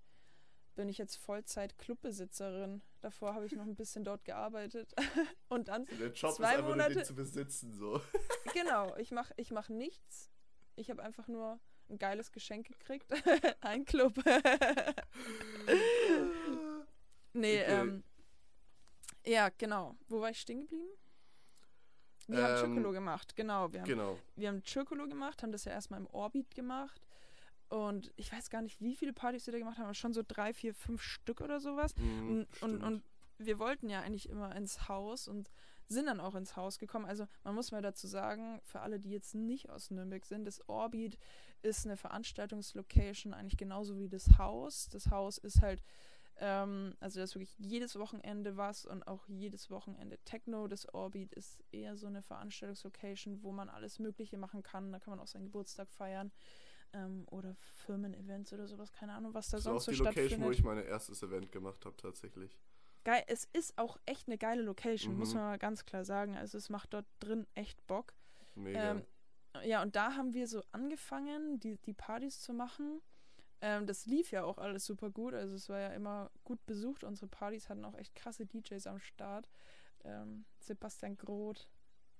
bin 0.78 0.88
ich 0.88 0.96
jetzt 0.98 1.16
Vollzeit 1.16 1.76
Clubbesitzerin. 1.76 2.82
Davor 3.00 3.34
habe 3.34 3.44
ich 3.46 3.52
noch 3.52 3.64
ein 3.66 3.74
bisschen 3.74 4.04
dort 4.04 4.24
gearbeitet 4.24 4.94
und 5.48 5.66
dann 5.66 5.86
Der 5.98 6.12
Job 6.12 6.32
Zwei 6.34 6.52
ist 6.54 6.58
einfach 6.58 6.62
nur 6.62 6.76
Monate- 6.76 6.94
den 6.94 7.04
zu 7.04 7.14
besitzen, 7.16 7.72
so. 7.74 8.00
Genau, 8.54 8.94
ich 8.96 9.10
mache 9.10 9.34
ich 9.36 9.50
mach 9.50 9.68
nichts. 9.68 10.30
Ich 10.76 10.88
habe 10.88 11.02
einfach 11.02 11.26
nur 11.26 11.58
ein 11.88 11.98
geiles 11.98 12.30
Geschenk 12.30 12.68
gekriegt. 12.68 13.06
ein 13.60 13.84
Club. 13.86 14.14
nee, 17.32 17.62
Okay. 17.62 17.72
ähm. 17.80 18.04
Ja, 19.26 19.48
genau. 19.50 19.96
Wo 20.08 20.20
war 20.20 20.30
ich 20.30 20.40
stehen 20.40 20.60
geblieben? 20.60 20.86
Wir 22.28 22.42
haben 22.44 22.52
Ähm, 22.64 22.74
Chircolo 22.74 22.92
gemacht, 22.92 23.34
genau. 23.36 23.72
Wir 23.72 23.80
haben, 23.80 23.88
Genau. 23.88 24.18
wir 24.36 24.48
haben 24.48 24.62
Chircolo 24.62 25.06
gemacht, 25.08 25.42
haben 25.42 25.50
das 25.52 25.64
ja 25.64 25.72
erstmal 25.72 25.98
im 26.00 26.06
Orbit 26.08 26.54
gemacht. 26.54 27.07
Und 27.68 28.12
ich 28.16 28.32
weiß 28.32 28.50
gar 28.50 28.62
nicht, 28.62 28.80
wie 28.80 28.96
viele 28.96 29.12
Partys 29.12 29.46
wir 29.46 29.52
da 29.52 29.58
gemacht 29.58 29.76
haben, 29.78 29.84
aber 29.84 29.94
schon 29.94 30.14
so 30.14 30.22
drei, 30.26 30.54
vier, 30.54 30.74
fünf 30.74 31.02
Stück 31.02 31.40
oder 31.40 31.60
sowas. 31.60 31.94
Mhm, 31.96 32.28
Und, 32.28 32.62
und, 32.62 32.82
und 32.82 33.02
wir 33.38 33.58
wollten 33.58 33.88
ja 33.88 34.00
eigentlich 34.00 34.28
immer 34.28 34.54
ins 34.56 34.88
Haus 34.88 35.28
und 35.28 35.50
sind 35.88 36.06
dann 36.06 36.20
auch 36.20 36.34
ins 36.34 36.56
Haus 36.56 36.78
gekommen. 36.78 37.06
Also 37.06 37.26
man 37.44 37.54
muss 37.54 37.72
mal 37.72 37.82
dazu 37.82 38.06
sagen, 38.06 38.60
für 38.64 38.80
alle, 38.80 39.00
die 39.00 39.10
jetzt 39.10 39.34
nicht 39.34 39.70
aus 39.70 39.90
Nürnberg 39.90 40.24
sind, 40.24 40.44
das 40.44 40.68
Orbit 40.68 41.18
ist 41.62 41.86
eine 41.86 41.96
Veranstaltungslocation, 41.96 43.32
eigentlich 43.32 43.56
genauso 43.56 43.98
wie 43.98 44.08
das 44.08 44.38
Haus. 44.38 44.88
Das 44.90 45.10
Haus 45.10 45.38
ist 45.38 45.62
halt, 45.62 45.82
ähm, 46.36 46.94
also 47.00 47.20
das 47.20 47.30
ist 47.30 47.36
wirklich 47.36 47.58
jedes 47.58 47.98
Wochenende 47.98 48.56
was 48.56 48.84
und 48.84 49.06
auch 49.06 49.26
jedes 49.28 49.70
Wochenende 49.70 50.18
Techno. 50.24 50.68
Das 50.68 50.92
Orbit 50.92 51.32
ist 51.32 51.58
eher 51.72 51.96
so 51.96 52.06
eine 52.06 52.22
Veranstaltungslocation, 52.22 53.42
wo 53.42 53.52
man 53.52 53.68
alles 53.70 53.98
Mögliche 53.98 54.36
machen 54.36 54.62
kann. 54.62 54.92
Da 54.92 54.98
kann 54.98 55.12
man 55.12 55.20
auch 55.20 55.26
seinen 55.26 55.44
Geburtstag 55.44 55.90
feiern. 55.90 56.32
Ähm, 56.94 57.26
oder 57.30 57.54
Firmen-Events 57.84 58.52
oder 58.54 58.66
sowas, 58.66 58.90
keine 58.92 59.12
Ahnung, 59.12 59.34
was 59.34 59.50
da 59.50 59.58
Das 59.58 59.66
war 59.66 59.74
auch 59.74 59.80
sonst 59.80 59.84
so 59.98 60.02
die 60.04 60.08
Location, 60.08 60.24
stattfindet. 60.26 60.48
wo 60.48 60.52
ich 60.52 60.62
mein 60.62 60.78
erstes 60.84 61.22
Event 61.22 61.52
gemacht 61.52 61.84
habe, 61.84 61.96
tatsächlich. 61.96 62.58
Geil, 63.04 63.22
es 63.26 63.44
ist 63.52 63.76
auch 63.78 63.98
echt 64.06 64.26
eine 64.26 64.38
geile 64.38 64.62
Location, 64.62 65.16
muss 65.16 65.30
Mhm. 65.30 65.40
man 65.40 65.44
mal 65.50 65.58
ganz 65.58 65.84
klar 65.84 66.04
sagen. 66.04 66.36
Also 66.36 66.56
es 66.58 66.70
macht 66.70 66.94
dort 66.94 67.06
drin 67.20 67.46
echt 67.54 67.86
Bock. 67.86 68.14
Mega. 68.54 68.92
Ähm, 68.92 69.02
ja, 69.64 69.82
und 69.82 69.96
da 69.96 70.14
haben 70.16 70.32
wir 70.34 70.46
so 70.46 70.62
angefangen, 70.72 71.60
die, 71.60 71.76
die 71.76 71.92
Partys 71.94 72.40
zu 72.40 72.52
machen. 72.54 73.00
Ähm, 73.60 73.86
das 73.86 74.06
lief 74.06 74.30
ja 74.30 74.44
auch 74.44 74.56
alles 74.58 74.84
super 74.86 75.10
gut. 75.10 75.34
Also 75.34 75.56
es 75.56 75.68
war 75.68 75.78
ja 75.80 75.88
immer 75.88 76.30
gut 76.44 76.64
besucht. 76.66 77.04
Unsere 77.04 77.26
Partys 77.28 77.68
hatten 77.68 77.84
auch 77.84 77.94
echt 77.96 78.14
krasse 78.14 78.46
DJs 78.46 78.86
am 78.86 78.98
Start. 78.98 79.48
Ähm, 80.04 80.44
Sebastian 80.60 81.16
Groth. 81.16 81.68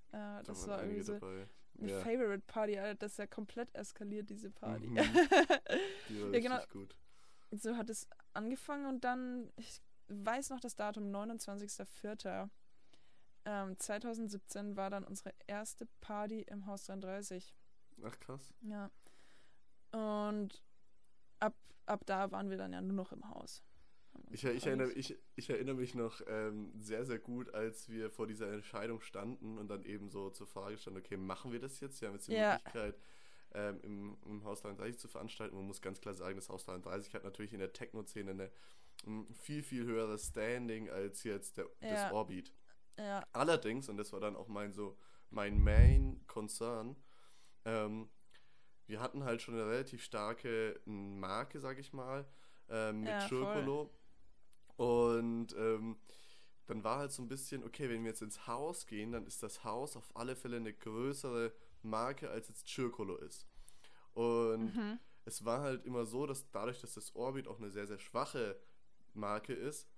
Äh, 0.09 0.13
da 0.17 0.43
das 0.43 0.61
waren 0.61 0.69
war 0.69 0.83
irgendwie 0.83 1.01
so 1.01 1.13
dabei. 1.13 1.47
Ja. 1.87 1.99
Favorite 1.99 2.43
Party, 2.47 2.77
Alter. 2.77 2.95
Das 2.95 3.13
ist 3.13 3.17
ja 3.17 3.27
komplett 3.27 3.73
eskaliert, 3.75 4.29
diese 4.29 4.49
Party. 4.49 4.87
Mhm. 4.87 4.95
Die 6.09 6.21
war 6.21 6.33
Ja, 6.33 6.39
genau. 6.39 6.59
gut. 6.71 6.95
so 7.51 7.75
hat 7.77 7.89
es 7.89 8.07
angefangen 8.33 8.85
und 8.87 9.03
dann, 9.03 9.51
ich 9.57 9.81
weiß 10.07 10.49
noch 10.49 10.59
das 10.59 10.75
Datum, 10.75 11.05
29.04. 11.15 12.49
Ähm, 13.45 13.77
2017 13.79 14.75
war 14.75 14.89
dann 14.89 15.03
unsere 15.03 15.33
erste 15.47 15.85
Party 16.01 16.41
im 16.41 16.65
Haus 16.65 16.85
33. 16.85 17.55
Ach 18.03 18.19
krass. 18.19 18.53
Ja. 18.61 18.89
Und 19.91 20.61
ab, 21.39 21.55
ab 21.85 22.01
da 22.05 22.31
waren 22.31 22.49
wir 22.49 22.57
dann 22.57 22.73
ja 22.73 22.81
nur 22.81 22.93
noch 22.93 23.11
im 23.11 23.27
Haus. 23.29 23.63
Ich, 24.31 24.43
ich, 24.43 24.65
erinnere, 24.67 24.91
ich, 24.91 25.17
ich 25.35 25.49
erinnere 25.49 25.75
mich 25.75 25.95
noch 25.95 26.21
ähm, 26.27 26.71
sehr, 26.79 27.03
sehr 27.05 27.17
gut, 27.17 27.53
als 27.53 27.89
wir 27.89 28.11
vor 28.11 28.27
dieser 28.27 28.51
Entscheidung 28.51 29.01
standen 29.01 29.57
und 29.57 29.67
dann 29.69 29.83
eben 29.83 30.09
so 30.09 30.29
zur 30.29 30.45
Frage 30.45 30.77
standen, 30.77 30.99
okay, 30.99 31.17
machen 31.17 31.51
wir 31.51 31.59
das 31.59 31.79
jetzt? 31.79 31.99
Wir 32.01 32.09
haben 32.09 32.15
jetzt 32.15 32.27
die 32.27 32.33
Ja. 32.33 32.53
Möglichkeit, 32.53 32.99
ähm, 33.53 33.79
im, 33.81 34.17
im 34.25 34.43
Haus 34.43 34.61
33 34.61 34.99
zu 34.99 35.07
veranstalten. 35.07 35.55
Man 35.55 35.65
muss 35.65 35.81
ganz 35.81 35.99
klar 35.99 36.13
sagen, 36.13 36.35
das 36.35 36.49
Haus 36.49 36.63
33 36.65 37.15
hat 37.15 37.23
natürlich 37.23 37.53
in 37.53 37.59
der 37.59 37.73
Techno-Szene 37.73 38.31
eine, 38.31 38.51
ein 39.07 39.33
viel, 39.33 39.63
viel 39.63 39.85
höheres 39.85 40.27
Standing 40.27 40.89
als 40.89 41.23
jetzt 41.23 41.57
der, 41.57 41.65
Ja. 41.81 41.89
das 41.89 42.11
Orbit. 42.11 42.53
Ja, 42.99 43.23
Allerdings, 43.33 43.89
und 43.89 43.97
das 43.97 44.13
war 44.13 44.19
dann 44.19 44.35
auch 44.35 44.47
mein 44.47 44.73
so 44.73 44.97
mein 45.31 45.59
Main 45.59 46.21
Concern, 46.27 46.95
ähm, 47.65 48.09
wir 48.87 48.99
hatten 48.99 49.23
halt 49.23 49.41
schon 49.41 49.53
eine 49.53 49.67
relativ 49.67 50.03
starke 50.03 50.79
Marke, 50.85 51.59
sag 51.59 51.77
ich 51.79 51.93
mal, 51.93 52.27
ähm, 52.69 53.01
mit 53.01 53.09
Ja, 53.09 53.19
voll. 53.21 53.63
Und 54.79 55.53
ähm, 55.57 55.97
dann 56.67 56.85
war 56.85 56.99
halt 56.99 57.11
so 57.11 57.21
ein 57.21 57.27
bisschen, 57.27 57.65
okay, 57.65 57.89
wenn 57.89 58.03
wir 58.03 58.11
jetzt 58.11 58.21
ins 58.21 58.47
Haus 58.47 58.87
gehen, 58.87 59.11
dann 59.11 59.25
ist 59.25 59.43
das 59.43 59.65
Haus 59.65 59.97
auf 59.97 60.15
alle 60.15 60.37
Fälle 60.37 60.55
eine 60.55 60.71
größere 60.71 61.51
Marke 61.81 62.29
als 62.29 62.47
jetzt 62.47 62.65
Circolo 62.65 63.17
ist. 63.17 63.45
Und 64.13 64.73
mhm. 64.73 64.97
es 65.25 65.43
war 65.43 65.59
halt 65.59 65.83
immer 65.83 66.05
so, 66.05 66.25
dass 66.25 66.49
dadurch, 66.51 66.79
dass 66.79 66.93
das 66.93 67.13
Orbit 67.13 67.49
auch 67.49 67.57
eine 67.57 67.71
sehr, 67.71 67.87
sehr 67.87 67.99
schwache 67.99 68.57
Marke 69.13 69.51
ist, 69.51 69.89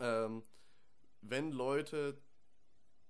ähm, 0.00 0.42
wenn 1.22 1.50
Leute 1.50 2.20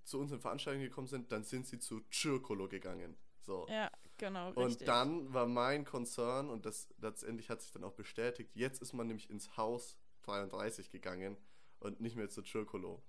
zu 0.05 0.17
uns 0.17 0.31
in 0.31 0.39
Veranstaltungen 0.39 0.87
gekommen 0.87 1.07
sind, 1.07 1.29
dann 1.29 1.43
sind 1.43 1.67
sie 1.67 1.79
zu 1.79 2.03
Circolo 2.09 2.69
gegangen. 2.69 3.17
So. 3.41 3.67
Ja, 3.67 3.91
genau. 4.15 4.53
Und 4.53 4.87
dann 4.87 5.33
war 5.33 5.45
mein 5.45 5.83
Konzern, 5.83 6.49
und 6.49 6.65
das 6.65 6.87
letztendlich 6.99 7.49
hat 7.49 7.61
sich 7.61 7.73
dann 7.73 7.83
auch 7.83 7.95
bestätigt, 7.95 8.55
jetzt 8.55 8.81
ist 8.81 8.93
man 8.93 9.07
nämlich 9.07 9.29
ins 9.29 9.57
Haus 9.57 9.97
33 10.25 10.89
gegangen 10.89 11.37
und 11.79 11.99
nicht 11.99 12.15
mehr 12.15 12.29
zu 12.29 12.43
Circolo. 12.43 13.03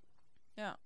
Ja. 0.57 0.79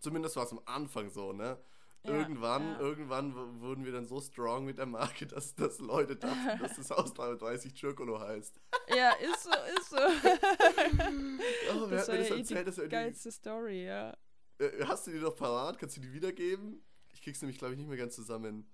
Zumindest 0.00 0.36
war 0.36 0.44
es 0.44 0.52
am 0.52 0.60
Anfang 0.64 1.10
so, 1.10 1.32
ne? 1.32 1.58
Ja, 2.04 2.12
irgendwann, 2.12 2.62
ja. 2.62 2.80
irgendwann 2.80 3.60
wurden 3.60 3.84
wir 3.84 3.92
dann 3.92 4.06
so 4.06 4.20
strong 4.20 4.64
mit 4.64 4.78
der 4.78 4.86
Marke, 4.86 5.26
dass, 5.26 5.54
dass 5.54 5.80
Leute 5.80 6.16
dachten, 6.16 6.58
dass 6.58 6.76
das 6.76 6.90
Haus 6.90 7.12
33 7.12 7.76
Circolo 7.76 8.18
heißt. 8.18 8.58
Ja, 8.88 9.12
ist 9.12 9.42
so, 9.42 9.50
ist 9.76 9.90
so. 9.90 9.96
oh, 11.74 11.86
das 11.90 12.08
mir 12.08 12.18
das 12.18 12.30
erzählt? 12.30 12.66
Das 12.66 12.78
ist 12.78 12.90
geilste 12.90 13.30
Story, 13.30 13.84
ja. 13.84 14.16
Äh, 14.58 14.84
hast 14.86 15.06
du 15.06 15.10
die 15.10 15.18
noch 15.18 15.36
parat? 15.36 15.78
Kannst 15.78 15.98
du 15.98 16.00
die 16.00 16.12
wiedergeben? 16.12 16.82
Ich 17.12 17.20
krieg's 17.20 17.42
nämlich, 17.42 17.58
glaube 17.58 17.74
ich, 17.74 17.78
nicht 17.78 17.88
mehr 17.88 17.98
ganz 17.98 18.14
zusammen. 18.14 18.66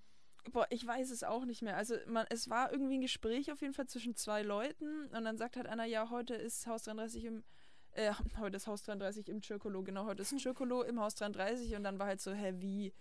Boah, 0.51 0.67
ich 0.69 0.85
weiß 0.85 1.11
es 1.11 1.23
auch 1.23 1.45
nicht 1.45 1.61
mehr. 1.61 1.77
Also 1.77 1.95
man, 2.07 2.25
es 2.29 2.49
war 2.49 2.71
irgendwie 2.71 2.97
ein 2.97 3.01
Gespräch 3.01 3.51
auf 3.51 3.61
jeden 3.61 3.73
Fall 3.73 3.87
zwischen 3.87 4.15
zwei 4.15 4.41
Leuten 4.41 5.07
und 5.07 5.23
dann 5.23 5.37
sagt 5.37 5.57
halt 5.57 5.67
einer, 5.67 5.85
ja, 5.85 6.09
heute 6.09 6.35
ist 6.35 6.67
Haus 6.67 6.83
33 6.83 7.25
im, 7.25 7.43
äh, 7.91 8.11
heute 8.39 8.57
ist 8.57 8.67
Haus 8.67 8.83
33 8.83 9.27
im 9.29 9.41
Circolo, 9.41 9.83
genau, 9.83 10.05
heute 10.05 10.21
ist 10.21 10.37
Circolo 10.39 10.83
im 10.83 10.99
Haus 10.99 11.15
33 11.15 11.75
und 11.75 11.83
dann 11.83 11.99
war 11.99 12.07
halt 12.07 12.21
so, 12.21 12.31
hä, 12.31 12.53
wie? 12.57 12.93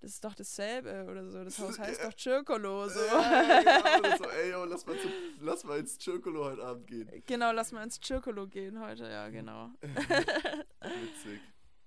Das 0.00 0.12
ist 0.12 0.24
doch 0.24 0.34
dasselbe 0.34 1.04
oder 1.10 1.28
so, 1.28 1.44
das 1.44 1.58
Haus 1.58 1.78
heißt 1.78 2.02
doch 2.04 2.16
Circolo, 2.18 2.88
so. 2.88 3.00
Ja, 3.00 3.96
genau, 3.96 4.16
so, 4.16 4.24
ey, 4.30 4.50
yo, 4.50 4.64
lass 4.64 4.86
mal, 4.86 4.98
zu, 4.98 5.08
lass 5.40 5.64
mal 5.64 5.78
ins 5.78 5.98
Circolo 5.98 6.44
heute 6.44 6.64
Abend 6.64 6.86
gehen. 6.86 7.22
Genau, 7.26 7.52
lass 7.52 7.72
mal 7.72 7.84
ins 7.84 8.00
Circolo 8.02 8.46
gehen 8.46 8.80
heute, 8.80 9.04
ja, 9.04 9.28
genau. 9.28 9.70
Witzig. 9.82 11.40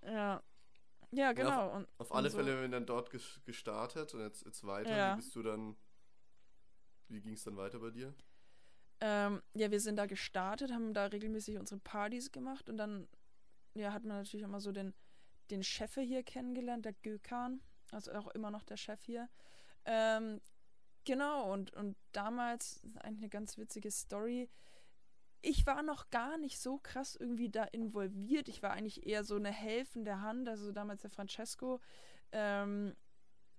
Ja. 0.06 0.42
Ja, 1.14 1.32
genau. 1.34 1.50
Ja, 1.50 1.68
auf, 1.68 1.74
und, 1.76 1.88
auf 2.00 2.12
alle 2.14 2.28
und 2.28 2.32
so. 2.32 2.38
Fälle, 2.40 2.62
wenn 2.62 2.72
dann 2.72 2.86
dort 2.86 3.12
gestartet 3.46 4.14
und 4.14 4.22
jetzt, 4.22 4.46
jetzt 4.46 4.66
weiter, 4.66 4.96
ja. 4.96 5.14
wie 5.14 5.18
bist 5.18 5.36
du 5.36 5.44
dann, 5.44 5.76
wie 7.08 7.22
ging 7.22 7.34
es 7.34 7.44
dann 7.44 7.56
weiter 7.56 7.80
bei 7.80 7.92
dir? 7.92 8.14
Ähm, 9.00 9.42
ja, 9.54 9.70
wir 9.70 9.80
sind 9.80 9.98
da 9.98 10.06
gestartet, 10.06 10.72
haben 10.72 10.94
da 10.94 11.06
regelmäßig 11.06 11.58
unsere 11.58 11.80
Partys 11.82 12.32
gemacht 12.32 12.70
und 12.70 12.78
dann, 12.78 13.08
ja, 13.76 13.94
hat 13.94 14.06
man 14.06 14.18
natürlich 14.18 14.46
auch 14.46 14.50
mal 14.50 14.60
so 14.60 14.72
den, 14.72 14.94
den 15.52 15.64
Chef 15.64 15.94
hier 15.96 16.24
kennengelernt, 16.24 16.86
der 16.86 16.94
Gökan, 16.94 17.62
also 17.92 18.12
auch 18.14 18.30
immer 18.30 18.50
noch 18.50 18.64
der 18.64 18.78
Chef 18.78 19.04
hier. 19.04 19.30
Ähm, 19.86 20.42
genau, 21.04 21.52
und, 21.54 21.74
und 21.74 21.96
damals, 22.12 22.82
eigentlich 22.96 23.20
eine 23.20 23.30
ganz 23.30 23.58
witzige 23.58 23.92
Story, 23.92 24.50
ich 25.44 25.68
war 25.68 25.84
noch 25.84 26.10
gar 26.10 26.38
nicht 26.38 26.58
so 26.58 26.80
krass 26.82 27.16
irgendwie 27.16 27.50
da 27.50 27.66
involviert. 27.66 28.48
Ich 28.48 28.64
war 28.64 28.72
eigentlich 28.72 29.06
eher 29.06 29.26
so 29.26 29.36
eine 29.36 29.52
helfende 29.52 30.22
Hand. 30.22 30.48
Also 30.48 30.72
damals 30.72 31.02
der 31.02 31.12
Francesco, 31.12 31.82
ähm, 32.32 32.96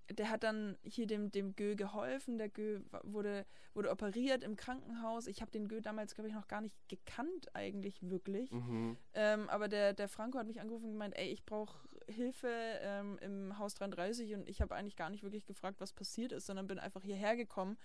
der 0.09 0.31
hat 0.31 0.43
dann 0.43 0.77
hier 0.83 1.05
dem, 1.05 1.31
dem 1.31 1.55
Gö 1.55 1.75
geholfen. 1.75 2.39
Der 2.39 2.49
Gö 2.49 2.81
wurde, 3.03 3.45
wurde 3.75 3.91
operiert 3.91 4.43
im 4.43 4.55
Krankenhaus. 4.55 5.27
Ich 5.27 5.41
habe 5.41 5.51
den 5.51 5.67
Gö 5.67 5.79
damals, 5.79 6.15
glaube 6.15 6.27
ich, 6.27 6.33
noch 6.33 6.47
gar 6.47 6.61
nicht 6.61 6.75
gekannt, 6.89 7.53
eigentlich 7.53 8.01
wirklich. 8.09 8.51
Mhm. 8.51 8.97
Ähm, 9.13 9.47
aber 9.49 9.67
der, 9.67 9.93
der 9.93 10.07
Franco 10.07 10.39
hat 10.39 10.47
mich 10.47 10.59
angerufen 10.59 10.85
und 10.85 10.93
gemeint, 10.93 11.15
ey, 11.15 11.29
ich 11.29 11.45
brauche 11.45 11.87
Hilfe 12.07 12.49
ähm, 12.81 13.19
im 13.21 13.59
Haus 13.59 13.75
33 13.75 14.33
und 14.33 14.49
ich 14.49 14.59
habe 14.59 14.73
eigentlich 14.73 14.95
gar 14.95 15.11
nicht 15.11 15.21
wirklich 15.21 15.45
gefragt, 15.45 15.79
was 15.79 15.93
passiert 15.93 16.31
ist, 16.31 16.47
sondern 16.47 16.65
bin 16.65 16.79
einfach 16.79 17.03
hierher 17.03 17.35
gekommen. 17.35 17.77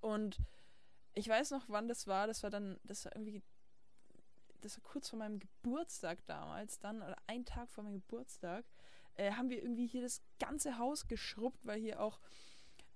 Und 0.00 0.38
ich 1.14 1.28
weiß 1.28 1.50
noch, 1.50 1.64
wann 1.68 1.88
das 1.88 2.06
war. 2.06 2.26
Das 2.26 2.42
war 2.42 2.50
dann, 2.50 2.78
das 2.84 3.04
war 3.04 3.14
irgendwie, 3.14 3.42
das 4.60 4.76
war 4.76 4.84
kurz 4.84 5.08
vor 5.08 5.18
meinem 5.18 5.38
Geburtstag 5.38 6.24
damals, 6.26 6.78
dann, 6.78 7.02
oder 7.02 7.16
ein 7.26 7.44
Tag 7.44 7.70
vor 7.70 7.84
meinem 7.84 8.00
Geburtstag, 8.00 8.64
äh, 9.14 9.32
haben 9.32 9.50
wir 9.50 9.62
irgendwie 9.62 9.86
hier 9.86 10.02
das 10.02 10.22
ganze 10.38 10.78
Haus 10.78 11.08
geschrubbt, 11.08 11.58
weil 11.64 11.80
hier 11.80 12.00
auch 12.00 12.20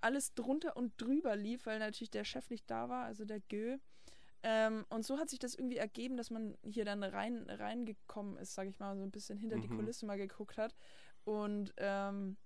alles 0.01 0.35
drunter 0.35 0.77
und 0.77 1.01
drüber 1.01 1.37
lief, 1.37 1.67
weil 1.67 1.79
natürlich 1.79 2.11
der 2.11 2.25
Chef 2.25 2.51
nicht 2.51 2.71
da 2.71 2.89
war, 2.89 3.05
also 3.05 3.25
der 3.25 3.41
Gö. 3.41 3.79
Ähm, 4.45 4.85
und 4.89 5.05
so 5.05 5.19
hat 5.19 5.31
sich 5.31 5.39
das 5.39 5.55
irgendwie 5.55 5.77
ergeben, 5.77 6.17
dass 6.17 6.31
man 6.31 6.59
hier 6.65 6.85
dann 6.85 7.05
rein 7.05 7.49
reingekommen 7.49 8.37
ist, 8.39 8.55
sage 8.55 8.71
ich 8.71 8.81
mal, 8.81 8.97
so 8.97 9.03
ein 9.05 9.13
bisschen 9.13 9.39
hinter 9.39 9.57
mhm. 9.57 9.61
die 9.63 9.69
Kulisse 9.69 10.05
mal 10.07 10.19
geguckt 10.19 10.57
hat. 10.57 10.75
Und 11.25 11.73
ähm, 11.77 12.37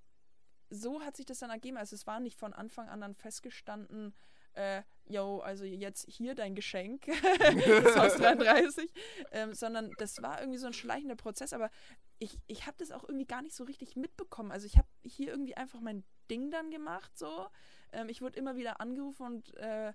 so 0.69 1.01
hat 1.01 1.17
sich 1.17 1.25
das 1.25 1.39
dann 1.39 1.51
ergeben. 1.51 1.79
Also 1.79 1.95
es 1.95 2.07
war 2.07 2.21
nicht 2.21 2.37
von 2.37 2.53
Anfang 2.53 2.89
an 2.89 3.01
dann 3.01 3.15
festgestanden, 3.15 4.15
äh, 4.57 4.83
yo, 5.05 5.39
also 5.39 5.65
jetzt 5.65 6.11
hier 6.11 6.35
dein 6.35 6.55
Geschenk, 6.55 7.07
das 7.07 7.97
Haus 7.97 8.15
33, 8.17 8.93
ähm, 9.33 9.55
sondern 9.55 9.93
das 9.99 10.21
war 10.23 10.41
irgendwie 10.41 10.59
so 10.59 10.67
ein 10.67 10.73
schleichender 10.73 11.17
Prozess, 11.17 11.53
aber 11.53 11.71
ich, 12.19 12.39
ich 12.47 12.67
habe 12.67 12.77
das 12.79 12.91
auch 12.91 13.05
irgendwie 13.05 13.27
gar 13.27 13.43
nicht 13.43 13.55
so 13.55 13.65
richtig 13.65 13.97
mitbekommen. 13.97 14.51
Also 14.51 14.67
ich 14.67 14.77
habe 14.79 14.89
hier 15.05 15.29
irgendwie 15.29 15.57
einfach 15.57 15.81
mein 15.81 16.05
Ding 16.31 16.51
dann 16.51 16.71
gemacht, 16.71 17.17
so. 17.17 17.47
Ähm, 17.93 18.09
ich 18.09 18.23
wurde 18.23 18.39
immer 18.39 18.57
wieder 18.57 18.81
angerufen 18.81 19.27
und 19.27 19.55
äh, 19.57 19.93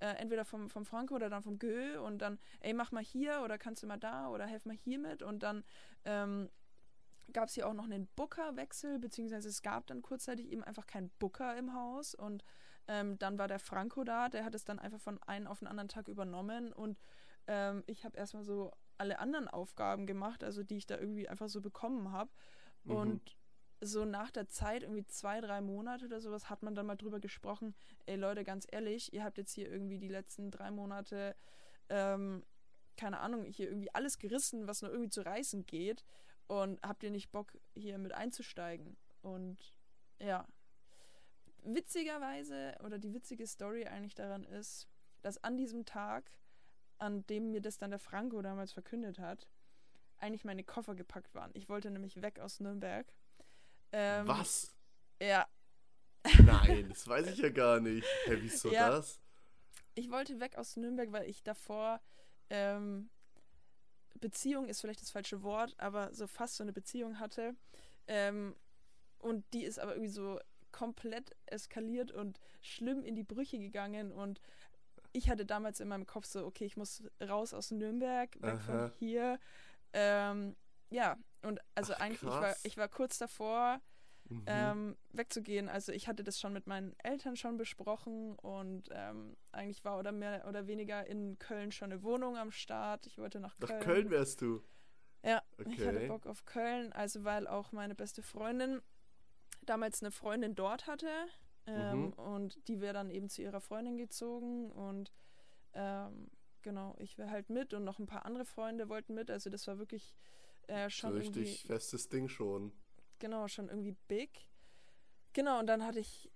äh, 0.00 0.16
entweder 0.16 0.44
vom, 0.44 0.68
vom 0.68 0.84
Franco 0.84 1.14
oder 1.14 1.30
dann 1.30 1.42
vom 1.42 1.58
Gö 1.58 2.00
und 2.00 2.18
dann, 2.18 2.38
ey, 2.60 2.74
mach 2.74 2.92
mal 2.92 3.02
hier 3.02 3.42
oder 3.44 3.58
kannst 3.58 3.82
du 3.82 3.86
mal 3.86 3.96
da 3.96 4.28
oder 4.28 4.46
helf 4.46 4.66
mal 4.66 4.76
hier 4.76 4.98
mit 4.98 5.22
und 5.22 5.42
dann 5.42 5.64
ähm, 6.04 6.50
gab 7.32 7.48
es 7.48 7.54
hier 7.54 7.66
auch 7.68 7.74
noch 7.74 7.84
einen 7.84 8.08
Booker-Wechsel, 8.16 8.98
beziehungsweise 8.98 9.48
es 9.48 9.62
gab 9.62 9.86
dann 9.86 10.02
kurzzeitig 10.02 10.50
eben 10.50 10.62
einfach 10.62 10.86
keinen 10.86 11.10
Booker 11.18 11.56
im 11.56 11.72
Haus 11.72 12.14
und 12.14 12.44
ähm, 12.88 13.18
dann 13.18 13.38
war 13.38 13.48
der 13.48 13.58
Franco 13.58 14.04
da, 14.04 14.28
der 14.28 14.44
hat 14.44 14.54
es 14.54 14.64
dann 14.64 14.78
einfach 14.78 15.00
von 15.00 15.22
einem 15.22 15.46
auf 15.46 15.60
den 15.60 15.68
anderen 15.68 15.88
Tag 15.88 16.08
übernommen 16.08 16.72
und 16.72 16.98
ähm, 17.46 17.82
ich 17.86 18.04
habe 18.04 18.16
erstmal 18.16 18.44
so 18.44 18.72
alle 18.98 19.18
anderen 19.18 19.48
Aufgaben 19.48 20.06
gemacht, 20.06 20.44
also 20.44 20.62
die 20.62 20.76
ich 20.76 20.86
da 20.86 20.98
irgendwie 20.98 21.28
einfach 21.28 21.48
so 21.48 21.60
bekommen 21.60 22.12
habe. 22.12 22.30
Mhm. 22.84 22.96
Und 22.96 23.36
so 23.80 24.04
nach 24.04 24.30
der 24.30 24.48
Zeit, 24.48 24.82
irgendwie 24.82 25.04
zwei, 25.06 25.40
drei 25.40 25.60
Monate 25.60 26.06
oder 26.06 26.20
sowas, 26.20 26.48
hat 26.48 26.62
man 26.62 26.74
dann 26.74 26.86
mal 26.86 26.96
drüber 26.96 27.20
gesprochen, 27.20 27.74
ey 28.06 28.16
Leute, 28.16 28.44
ganz 28.44 28.66
ehrlich, 28.70 29.12
ihr 29.12 29.24
habt 29.24 29.36
jetzt 29.36 29.52
hier 29.52 29.70
irgendwie 29.70 29.98
die 29.98 30.08
letzten 30.08 30.50
drei 30.50 30.70
Monate, 30.70 31.36
ähm, 31.88 32.44
keine 32.96 33.20
Ahnung, 33.20 33.44
hier 33.44 33.68
irgendwie 33.68 33.92
alles 33.94 34.18
gerissen, 34.18 34.66
was 34.68 34.82
nur 34.82 34.90
irgendwie 34.90 35.10
zu 35.10 35.22
reißen 35.22 35.66
geht. 35.66 36.04
Und 36.46 36.80
habt 36.82 37.02
ihr 37.02 37.10
nicht 37.10 37.32
Bock, 37.32 37.52
hier 37.74 37.98
mit 37.98 38.12
einzusteigen? 38.12 38.96
Und 39.22 39.58
ja, 40.20 40.46
witzigerweise, 41.64 42.74
oder 42.84 42.98
die 42.98 43.12
witzige 43.12 43.46
Story 43.46 43.86
eigentlich 43.86 44.14
daran 44.14 44.44
ist, 44.44 44.88
dass 45.22 45.42
an 45.42 45.56
diesem 45.56 45.84
Tag, 45.84 46.30
an 46.98 47.26
dem 47.26 47.50
mir 47.50 47.60
das 47.60 47.78
dann 47.78 47.90
der 47.90 47.98
Franco 47.98 48.40
damals 48.42 48.72
verkündet 48.72 49.18
hat, 49.18 49.48
eigentlich 50.18 50.44
meine 50.44 50.64
Koffer 50.64 50.94
gepackt 50.94 51.34
waren. 51.34 51.50
Ich 51.54 51.68
wollte 51.68 51.90
nämlich 51.90 52.20
weg 52.22 52.38
aus 52.38 52.60
Nürnberg. 52.60 53.12
Ähm, 53.92 54.28
Was? 54.28 54.74
Ja. 55.20 55.46
Nein, 56.42 56.88
das 56.88 57.06
weiß 57.06 57.28
ich 57.28 57.38
ja 57.38 57.50
gar 57.50 57.80
nicht. 57.80 58.06
Hey, 58.24 58.40
wieso 58.40 58.70
ja, 58.70 58.90
das? 58.90 59.20
Ich 59.94 60.10
wollte 60.10 60.40
weg 60.40 60.56
aus 60.56 60.76
Nürnberg, 60.76 61.12
weil 61.12 61.28
ich 61.28 61.42
davor 61.42 62.00
ähm, 62.50 63.10
Beziehung 64.20 64.68
ist 64.68 64.80
vielleicht 64.80 65.02
das 65.02 65.10
falsche 65.10 65.42
Wort, 65.42 65.74
aber 65.78 66.12
so 66.14 66.26
fast 66.26 66.56
so 66.56 66.64
eine 66.64 66.72
Beziehung 66.72 67.18
hatte. 67.18 67.54
Ähm, 68.06 68.56
und 69.18 69.44
die 69.52 69.64
ist 69.64 69.78
aber 69.78 69.92
irgendwie 69.94 70.10
so 70.10 70.38
komplett 70.74 71.36
eskaliert 71.46 72.10
und 72.10 72.40
schlimm 72.60 73.04
in 73.04 73.14
die 73.14 73.22
Brüche 73.22 73.60
gegangen 73.60 74.10
und 74.10 74.40
ich 75.12 75.30
hatte 75.30 75.46
damals 75.46 75.78
in 75.78 75.86
meinem 75.86 76.04
Kopf 76.04 76.26
so, 76.26 76.44
okay, 76.44 76.64
ich 76.64 76.76
muss 76.76 77.04
raus 77.22 77.54
aus 77.54 77.70
Nürnberg, 77.70 78.34
weg 78.42 78.54
Aha. 78.54 78.58
von 78.58 78.92
hier. 78.98 79.38
Ähm, 79.92 80.56
ja, 80.90 81.16
und 81.42 81.60
also 81.76 81.92
Ach, 81.94 82.00
eigentlich, 82.00 82.22
ich 82.22 82.28
war, 82.28 82.56
ich 82.64 82.76
war 82.76 82.88
kurz 82.88 83.18
davor, 83.18 83.80
mhm. 84.28 84.42
ähm, 84.46 84.96
wegzugehen. 85.12 85.68
Also 85.68 85.92
ich 85.92 86.08
hatte 86.08 86.24
das 86.24 86.40
schon 86.40 86.52
mit 86.52 86.66
meinen 86.66 86.98
Eltern 86.98 87.36
schon 87.36 87.56
besprochen 87.56 88.34
und 88.34 88.88
ähm, 88.90 89.36
eigentlich 89.52 89.84
war 89.84 90.00
oder 90.00 90.10
mehr 90.10 90.44
oder 90.48 90.66
weniger 90.66 91.06
in 91.06 91.38
Köln 91.38 91.70
schon 91.70 91.92
eine 91.92 92.02
Wohnung 92.02 92.36
am 92.36 92.50
Start. 92.50 93.06
Ich 93.06 93.16
wollte 93.18 93.38
nach 93.38 93.56
Köln. 93.60 93.78
Nach 93.78 93.84
Köln 93.86 94.10
wärst 94.10 94.40
du. 94.40 94.64
Ja, 95.22 95.40
okay. 95.58 95.70
ich 95.70 95.86
hatte 95.86 96.08
Bock 96.08 96.26
auf 96.26 96.44
Köln, 96.44 96.92
also 96.92 97.22
weil 97.22 97.46
auch 97.46 97.70
meine 97.70 97.94
beste 97.94 98.22
Freundin 98.22 98.82
damals 99.64 100.02
eine 100.02 100.10
Freundin 100.10 100.54
dort 100.54 100.86
hatte 100.86 101.08
ähm, 101.66 102.06
mhm. 102.06 102.12
und 102.12 102.68
die 102.68 102.80
wäre 102.80 102.94
dann 102.94 103.10
eben 103.10 103.28
zu 103.28 103.42
ihrer 103.42 103.60
Freundin 103.60 103.96
gezogen 103.96 104.70
und 104.70 105.12
ähm, 105.72 106.30
genau, 106.62 106.94
ich 106.98 107.18
wäre 107.18 107.30
halt 107.30 107.50
mit 107.50 107.74
und 107.74 107.84
noch 107.84 107.98
ein 107.98 108.06
paar 108.06 108.24
andere 108.26 108.44
Freunde 108.44 108.88
wollten 108.88 109.14
mit, 109.14 109.30
also 109.30 109.50
das 109.50 109.66
war 109.66 109.78
wirklich 109.78 110.14
äh, 110.66 110.88
schon 110.90 111.12
so 111.12 111.18
richtig 111.18 111.64
festes 111.66 112.08
Ding 112.08 112.28
schon. 112.28 112.72
Genau, 113.18 113.48
schon 113.48 113.68
irgendwie 113.68 113.96
big. 114.08 114.48
Genau, 115.32 115.58
und 115.58 115.66
dann 115.66 115.84
hatte 115.84 116.00
ich 116.00 116.30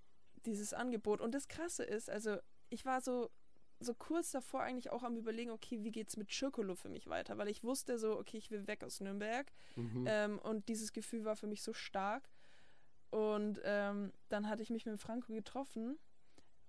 dieses 0.45 0.73
Angebot 0.73 1.21
und 1.21 1.33
das 1.33 1.47
Krasse 1.47 1.83
ist, 1.83 2.09
also 2.09 2.37
ich 2.69 2.85
war 2.85 3.01
so 3.01 3.29
so 3.81 3.93
kurz 3.93 4.31
davor 4.31 4.61
eigentlich 4.61 4.89
auch 4.89 5.03
am 5.03 5.15
überlegen, 5.15 5.51
okay, 5.51 5.83
wie 5.83 5.91
geht's 5.91 6.17
mit 6.17 6.31
Circolo 6.31 6.75
für 6.75 6.89
mich 6.89 7.07
weiter, 7.07 7.37
weil 7.37 7.47
ich 7.47 7.63
wusste 7.63 7.97
so, 7.97 8.19
okay, 8.19 8.37
ich 8.37 8.51
will 8.51 8.67
weg 8.67 8.83
aus 8.83 8.99
Nürnberg 8.99 9.51
mhm. 9.75 10.05
ähm, 10.05 10.39
und 10.39 10.67
dieses 10.67 10.91
Gefühl 10.91 11.23
war 11.23 11.37
für 11.37 11.47
mich 11.47 11.63
so 11.63 11.73
stark 11.73 12.29
Und 13.11 13.59
ähm, 13.63 14.13
dann 14.29 14.49
hatte 14.49 14.61
ich 14.61 14.69
mich 14.69 14.85
mit 14.85 14.99
Franco 14.99 15.33
getroffen 15.33 15.97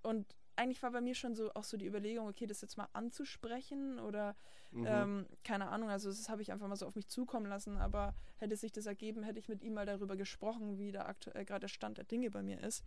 und 0.03 0.35
eigentlich 0.57 0.83
war 0.83 0.91
bei 0.91 1.01
mir 1.01 1.15
schon 1.15 1.35
so 1.35 1.53
auch 1.55 1.65
so 1.65 1.77
die 1.77 1.87
Überlegung, 1.87 2.29
okay, 2.29 2.47
das 2.47 2.61
jetzt 2.61 2.77
mal 2.77 2.89
anzusprechen 2.93 3.99
oder 3.99 4.37
mhm. 4.73 4.87
ähm, 4.87 5.27
keine 5.43 5.69
Ahnung, 5.69 5.89
also 5.89 6.11
das 6.11 6.29
habe 6.29 6.43
ich 6.43 6.53
einfach 6.53 6.69
mal 6.69 6.77
so 6.77 6.87
auf 6.87 6.97
mich 6.97 7.09
zukommen 7.09 7.47
lassen, 7.47 7.79
aber 7.79 8.15
hätte 8.37 8.57
sich 8.57 8.71
das 8.71 8.87
ergeben, 8.87 9.23
hätte 9.23 9.39
ich 9.39 9.49
mit 9.49 9.63
ihm 9.63 9.75
mal 9.75 9.87
darüber 9.87 10.17
gesprochen, 10.17 10.79
wie 10.79 10.93
da 10.93 11.07
aktuell 11.07 11.47
gerade 11.47 11.61
der 11.61 11.69
Stand 11.69 11.97
der 11.97 12.05
Dinge 12.05 12.31
bei 12.31 12.43
mir 12.43 12.61
ist. 12.61 12.85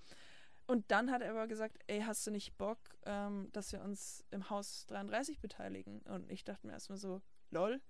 Und 0.65 0.91
dann 0.91 1.12
hat 1.12 1.22
er 1.22 1.31
aber 1.31 1.48
gesagt, 1.48 1.79
ey, 1.88 2.01
hast 2.01 2.25
du 2.25 2.31
nicht 2.31 2.57
Bock, 2.57 2.77
ähm, 3.05 3.50
dass 3.51 3.72
wir 3.72 3.81
uns 3.81 4.24
im 4.31 4.50
Haus 4.50 4.86
33 4.88 5.39
beteiligen? 5.39 6.01
Und 6.03 6.31
ich 6.31 6.43
dachte 6.43 6.67
mir 6.67 6.74
erstmal 6.74 6.98
so, 6.98 7.22
lol. 7.50 7.81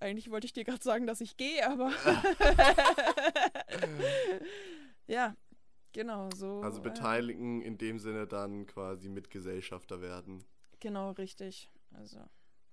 Eigentlich 0.00 0.30
wollte 0.30 0.46
ich 0.46 0.52
dir 0.52 0.64
gerade 0.64 0.82
sagen, 0.82 1.06
dass 1.06 1.20
ich 1.20 1.36
gehe, 1.36 1.68
aber 1.68 1.90
ja, 5.06 5.34
Genau, 5.92 6.28
so. 6.34 6.60
Also 6.60 6.80
beteiligen 6.80 7.62
äh, 7.62 7.66
in 7.66 7.78
dem 7.78 7.98
Sinne 7.98 8.26
dann 8.26 8.66
quasi 8.66 9.08
Mitgesellschafter 9.08 10.00
werden. 10.00 10.44
Genau, 10.80 11.10
richtig. 11.10 11.70
Also, 11.92 12.20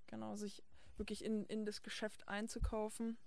genau, 0.07 0.35
sich 0.35 0.61
wirklich 0.97 1.23
in, 1.23 1.45
in 1.45 1.65
das 1.65 1.81
Geschäft 1.81 2.27
einzukaufen. 2.27 3.17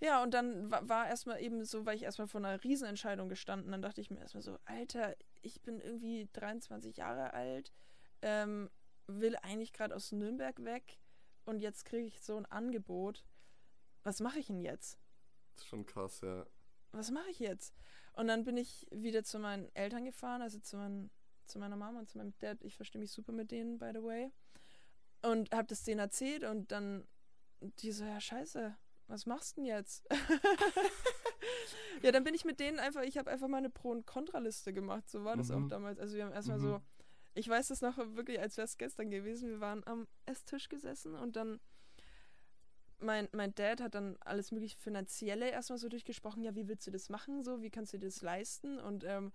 Ja, 0.00 0.22
und 0.22 0.34
dann 0.34 0.70
war, 0.70 0.88
war 0.88 1.08
erstmal 1.08 1.40
eben 1.40 1.64
so, 1.64 1.86
weil 1.86 1.96
ich 1.96 2.02
erstmal 2.02 2.28
vor 2.28 2.40
einer 2.40 2.62
Riesenentscheidung 2.62 3.28
gestanden, 3.28 3.70
dann 3.70 3.82
dachte 3.82 4.00
ich 4.00 4.10
mir 4.10 4.20
erstmal 4.20 4.42
so, 4.42 4.58
Alter, 4.64 5.14
ich 5.42 5.60
bin 5.62 5.80
irgendwie 5.80 6.28
23 6.32 6.96
Jahre 6.96 7.34
alt, 7.34 7.72
ähm, 8.22 8.70
will 9.06 9.36
eigentlich 9.36 9.72
gerade 9.72 9.94
aus 9.94 10.12
Nürnberg 10.12 10.64
weg 10.64 10.98
und 11.50 11.60
jetzt 11.60 11.84
kriege 11.84 12.06
ich 12.06 12.22
so 12.22 12.36
ein 12.36 12.46
Angebot. 12.46 13.24
Was 14.02 14.20
mache 14.20 14.38
ich 14.38 14.46
denn 14.46 14.60
jetzt? 14.60 14.98
Das 15.54 15.64
ist 15.64 15.68
schon 15.68 15.84
krass, 15.84 16.20
ja. 16.22 16.46
Was 16.92 17.10
mache 17.10 17.30
ich 17.30 17.38
jetzt? 17.38 17.74
Und 18.14 18.28
dann 18.28 18.44
bin 18.44 18.56
ich 18.56 18.86
wieder 18.90 19.22
zu 19.24 19.38
meinen 19.38 19.68
Eltern 19.74 20.04
gefahren, 20.04 20.42
also 20.42 20.58
zu, 20.58 20.76
mein, 20.76 21.10
zu 21.46 21.58
meiner 21.58 21.76
Mama 21.76 21.98
und 21.98 22.08
zu 22.08 22.18
meinem 22.18 22.36
Dad. 22.38 22.62
Ich 22.62 22.76
verstehe 22.76 23.00
mich 23.00 23.12
super 23.12 23.32
mit 23.32 23.50
denen, 23.50 23.78
by 23.78 23.90
the 23.94 24.02
way. 24.02 24.32
Und 25.22 25.54
habe 25.54 25.68
das 25.68 25.82
denen 25.82 26.00
erzählt 26.00 26.44
und 26.44 26.72
dann 26.72 27.06
die 27.60 27.92
so, 27.92 28.04
ja, 28.04 28.20
scheiße, 28.20 28.74
was 29.06 29.26
machst 29.26 29.56
du 29.56 29.60
denn 29.60 29.66
jetzt? 29.66 30.08
ja, 32.02 32.10
dann 32.10 32.24
bin 32.24 32.34
ich 32.34 32.44
mit 32.44 32.58
denen 32.58 32.78
einfach, 32.78 33.02
ich 33.02 33.18
habe 33.18 33.30
einfach 33.30 33.48
mal 33.48 33.58
eine 33.58 33.70
Pro- 33.70 33.90
und 33.90 34.06
Kontraliste 34.06 34.72
gemacht. 34.72 35.10
So 35.10 35.24
war 35.24 35.36
das 35.36 35.48
mhm. 35.48 35.64
auch 35.64 35.68
damals. 35.68 35.98
Also 35.98 36.16
wir 36.16 36.24
haben 36.24 36.32
erstmal 36.32 36.58
mhm. 36.58 36.62
so, 36.62 36.82
ich 37.40 37.48
weiß 37.48 37.68
das 37.68 37.80
noch 37.80 37.96
wirklich, 37.96 38.38
als 38.38 38.58
wäre 38.58 38.66
es 38.66 38.76
gestern 38.76 39.10
gewesen. 39.10 39.48
Wir 39.48 39.60
waren 39.60 39.82
am 39.86 40.06
Esstisch 40.26 40.68
gesessen 40.68 41.14
und 41.14 41.36
dann 41.36 41.58
mein, 42.98 43.28
mein 43.32 43.54
Dad 43.54 43.80
hat 43.80 43.94
dann 43.94 44.18
alles 44.20 44.52
mögliche 44.52 44.76
Finanzielle 44.76 45.50
erstmal 45.50 45.78
so 45.78 45.88
durchgesprochen. 45.88 46.42
Ja, 46.42 46.54
wie 46.54 46.68
willst 46.68 46.86
du 46.86 46.90
das 46.90 47.08
machen? 47.08 47.42
So, 47.42 47.62
wie 47.62 47.70
kannst 47.70 47.94
du 47.94 47.98
dir 47.98 48.08
das 48.08 48.20
leisten? 48.20 48.78
Und 48.78 49.04
ähm, 49.04 49.32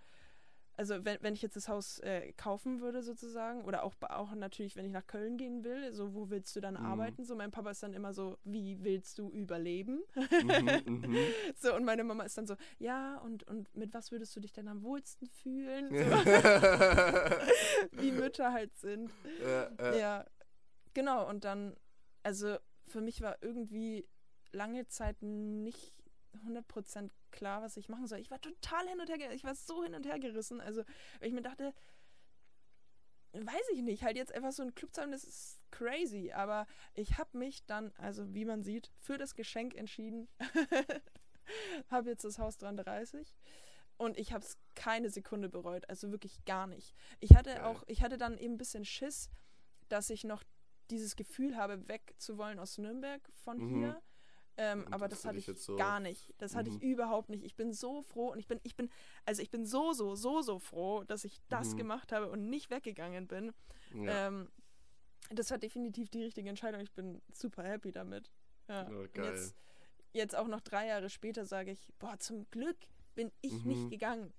also 0.77 1.05
wenn, 1.05 1.17
wenn 1.21 1.33
ich 1.33 1.41
jetzt 1.41 1.55
das 1.55 1.67
Haus 1.69 1.99
äh, 1.99 2.33
kaufen 2.33 2.81
würde 2.81 3.01
sozusagen 3.01 3.63
oder 3.63 3.83
auch, 3.83 3.93
auch 4.01 4.33
natürlich, 4.33 4.75
wenn 4.75 4.85
ich 4.85 4.91
nach 4.91 5.07
Köln 5.07 5.37
gehen 5.37 5.63
will, 5.63 5.93
so 5.93 6.13
wo 6.13 6.29
willst 6.29 6.55
du 6.55 6.61
dann 6.61 6.75
mhm. 6.75 6.85
arbeiten? 6.85 7.23
So 7.23 7.35
mein 7.35 7.51
Papa 7.51 7.71
ist 7.71 7.83
dann 7.83 7.93
immer 7.93 8.13
so, 8.13 8.37
wie 8.43 8.83
willst 8.83 9.17
du 9.17 9.29
überleben? 9.29 10.03
Mhm, 10.15 10.81
mhm. 10.85 11.17
so 11.55 11.75
und 11.75 11.85
meine 11.85 12.03
Mama 12.03 12.23
ist 12.23 12.37
dann 12.37 12.47
so, 12.47 12.55
ja 12.77 13.17
und, 13.19 13.43
und 13.47 13.73
mit 13.75 13.93
was 13.93 14.11
würdest 14.11 14.35
du 14.35 14.39
dich 14.39 14.53
denn 14.53 14.67
am 14.67 14.83
wohlsten 14.83 15.27
fühlen? 15.27 15.87
So. 15.89 15.95
wie 17.91 18.11
Mütter 18.11 18.51
halt 18.51 18.75
sind. 18.77 19.11
Ja, 19.41 19.71
ja. 19.79 19.95
ja, 19.95 20.25
genau 20.93 21.29
und 21.29 21.45
dann, 21.45 21.75
also 22.23 22.57
für 22.87 23.01
mich 23.01 23.21
war 23.21 23.37
irgendwie 23.41 24.07
lange 24.51 24.87
Zeit 24.87 25.21
nicht 25.21 25.93
100% 26.47 27.09
klar, 27.31 27.61
was 27.61 27.77
ich 27.77 27.89
machen 27.89 28.07
soll. 28.07 28.19
Ich 28.19 28.31
war 28.31 28.41
total 28.41 28.87
hin 28.87 28.99
und 28.99 29.09
her, 29.09 29.33
ich 29.33 29.43
war 29.43 29.55
so 29.55 29.83
hin 29.83 29.95
und 29.95 30.05
her 30.05 30.19
gerissen. 30.19 30.61
Also, 30.61 30.83
weil 31.19 31.29
ich 31.29 31.33
mir 31.33 31.41
dachte, 31.41 31.73
weiß 33.33 33.69
ich 33.73 33.81
nicht, 33.81 34.03
halt 34.03 34.17
jetzt 34.17 34.33
einfach 34.33 34.51
so 34.51 34.63
ein 34.63 34.75
Club 34.75 34.93
zu 34.93 35.01
haben, 35.01 35.11
das 35.11 35.23
ist 35.23 35.59
crazy. 35.71 36.31
Aber 36.31 36.67
ich 36.93 37.17
habe 37.17 37.37
mich 37.37 37.65
dann, 37.65 37.91
also 37.97 38.33
wie 38.33 38.45
man 38.45 38.63
sieht, 38.63 38.91
für 38.99 39.17
das 39.17 39.35
Geschenk 39.35 39.75
entschieden. 39.75 40.27
habe 41.89 42.09
jetzt 42.09 42.23
das 42.23 42.39
Haus 42.39 42.57
33 42.57 43.35
und 43.97 44.17
ich 44.17 44.33
habe 44.33 44.43
es 44.43 44.57
keine 44.73 45.09
Sekunde 45.09 45.49
bereut, 45.49 45.87
also 45.89 46.11
wirklich 46.11 46.43
gar 46.45 46.67
nicht. 46.67 46.95
Ich 47.19 47.35
hatte 47.35 47.65
auch, 47.65 47.83
ich 47.87 48.01
hatte 48.01 48.17
dann 48.17 48.37
eben 48.37 48.55
ein 48.55 48.57
bisschen 48.57 48.85
Schiss, 48.85 49.29
dass 49.89 50.09
ich 50.09 50.23
noch 50.23 50.43
dieses 50.89 51.15
Gefühl 51.15 51.55
habe, 51.55 51.87
wegzuwollen 51.87 52.59
aus 52.59 52.77
Nürnberg 52.77 53.21
von 53.33 53.57
mhm. 53.57 53.79
hier. 53.79 54.01
Ähm, 54.57 54.87
aber 54.91 55.07
das, 55.07 55.25
hatte 55.25 55.37
ich 55.37 55.45
so 55.45 55.75
gar 55.75 55.99
nicht. 55.99 56.33
Das 56.37 56.53
mhm. 56.53 56.57
hatte 56.57 56.69
ich 56.69 56.75
mhm. 56.75 56.91
überhaupt 56.91 57.29
nicht. 57.29 57.43
Ich 57.43 57.55
bin 57.55 57.73
so 57.73 58.01
froh 58.01 58.31
und 58.31 58.39
ich 58.39 58.47
bin, 58.47 58.59
ich 58.63 58.75
bin, 58.75 58.89
also 59.25 59.41
ich 59.41 59.51
bin 59.51 59.65
so, 59.65 59.91
so, 59.93 60.15
so, 60.15 60.41
so 60.41 60.59
froh, 60.59 61.03
dass 61.03 61.25
ich 61.25 61.41
das 61.49 61.73
mhm. 61.73 61.77
gemacht 61.77 62.11
habe 62.11 62.29
und 62.29 62.49
nicht 62.49 62.69
weggegangen 62.69 63.27
bin. 63.27 63.53
Ja. 63.93 64.27
Ähm, 64.27 64.49
das 65.31 65.51
war 65.51 65.57
definitiv 65.57 66.09
die 66.09 66.23
richtige 66.23 66.49
Entscheidung. 66.49 66.81
Ich 66.81 66.93
bin 66.93 67.21
super 67.33 67.63
happy 67.63 67.91
damit. 67.91 68.31
Ja. 68.69 68.89
Oh, 68.89 69.05
jetzt, 69.15 69.55
jetzt 70.13 70.35
auch 70.35 70.47
noch 70.47 70.61
drei 70.61 70.87
Jahre 70.87 71.09
später 71.09 71.45
sage 71.45 71.71
ich, 71.71 71.87
boah, 71.99 72.17
zum 72.19 72.49
Glück 72.49 72.77
bin 73.13 73.31
ich 73.41 73.63
mhm. 73.63 73.71
nicht 73.71 73.89
gegangen. 73.89 74.33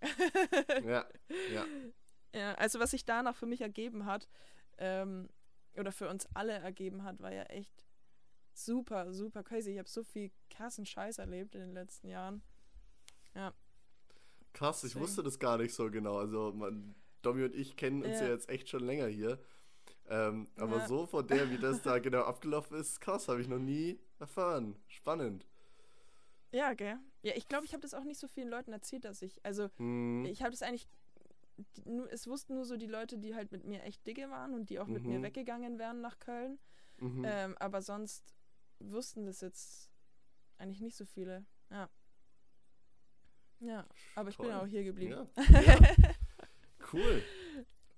ja, 0.84 1.06
ja. 1.52 1.64
Ja, 2.34 2.52
also 2.56 2.80
was 2.80 2.90
sich 2.90 3.06
danach 3.06 3.34
für 3.34 3.46
mich 3.46 3.62
ergeben 3.62 4.04
hat, 4.04 4.28
ähm, 4.76 5.30
oder 5.78 5.90
für 5.90 6.08
uns 6.08 6.26
alle 6.34 6.52
ergeben 6.52 7.02
hat, 7.02 7.20
war 7.20 7.32
ja 7.32 7.44
echt 7.44 7.85
super, 8.64 9.12
super 9.12 9.42
crazy. 9.42 9.72
Ich 9.72 9.78
habe 9.78 9.88
so 9.88 10.02
viel 10.02 10.30
krassen 10.50 10.86
Scheiß 10.86 11.18
erlebt 11.18 11.54
in 11.54 11.60
den 11.60 11.72
letzten 11.72 12.08
Jahren. 12.08 12.42
Ja. 13.34 13.52
Krass, 14.52 14.78
ich 14.78 14.90
Deswegen. 14.90 15.04
wusste 15.04 15.22
das 15.22 15.38
gar 15.38 15.58
nicht 15.58 15.74
so 15.74 15.90
genau. 15.90 16.16
Also, 16.18 16.52
man, 16.52 16.94
Domi 17.22 17.44
und 17.44 17.54
ich 17.54 17.76
kennen 17.76 18.02
uns 18.02 18.20
ja, 18.20 18.26
ja 18.26 18.32
jetzt 18.32 18.48
echt 18.48 18.68
schon 18.68 18.84
länger 18.84 19.06
hier. 19.08 19.38
Ähm, 20.08 20.48
aber 20.56 20.78
ja. 20.78 20.88
so 20.88 21.06
von 21.06 21.26
der, 21.26 21.50
wie 21.50 21.58
das 21.58 21.82
da 21.82 21.98
genau 21.98 22.22
abgelaufen 22.22 22.78
ist, 22.78 23.00
krass, 23.00 23.28
habe 23.28 23.40
ich 23.40 23.48
noch 23.48 23.58
nie 23.58 24.00
erfahren. 24.18 24.76
Spannend. 24.86 25.46
Ja, 26.52 26.74
gell? 26.74 26.98
Ja, 27.22 27.32
ich 27.34 27.48
glaube, 27.48 27.66
ich 27.66 27.72
habe 27.72 27.82
das 27.82 27.92
auch 27.92 28.04
nicht 28.04 28.18
so 28.18 28.28
vielen 28.28 28.48
Leuten 28.48 28.72
erzählt, 28.72 29.04
dass 29.04 29.20
ich, 29.20 29.44
also, 29.44 29.68
hm. 29.76 30.24
ich 30.24 30.42
habe 30.42 30.52
das 30.52 30.62
eigentlich 30.62 30.88
es 32.10 32.26
wussten 32.26 32.54
nur 32.54 32.64
so 32.64 32.76
die 32.76 32.86
Leute, 32.86 33.18
die 33.18 33.34
halt 33.34 33.50
mit 33.52 33.64
mir 33.64 33.82
echt 33.82 34.06
dicke 34.06 34.28
waren 34.30 34.54
und 34.54 34.68
die 34.68 34.78
auch 34.78 34.86
mhm. 34.86 34.92
mit 34.92 35.04
mir 35.04 35.18
mhm. 35.18 35.22
weggegangen 35.22 35.78
wären 35.78 36.00
nach 36.00 36.18
Köln. 36.18 36.58
Mhm. 36.98 37.24
Ähm, 37.26 37.56
aber 37.58 37.82
sonst 37.82 38.35
wussten 38.80 39.26
das 39.26 39.40
jetzt 39.40 39.90
eigentlich 40.58 40.80
nicht 40.80 40.96
so 40.96 41.04
viele. 41.04 41.44
Ja. 41.70 41.88
Ja, 43.60 43.86
aber 44.14 44.28
ich 44.28 44.36
Toll. 44.36 44.46
bin 44.46 44.54
auch 44.54 44.66
hier 44.66 44.84
geblieben. 44.84 45.28
Ja. 45.36 45.60
ja. 45.60 45.78
cool. 46.92 47.22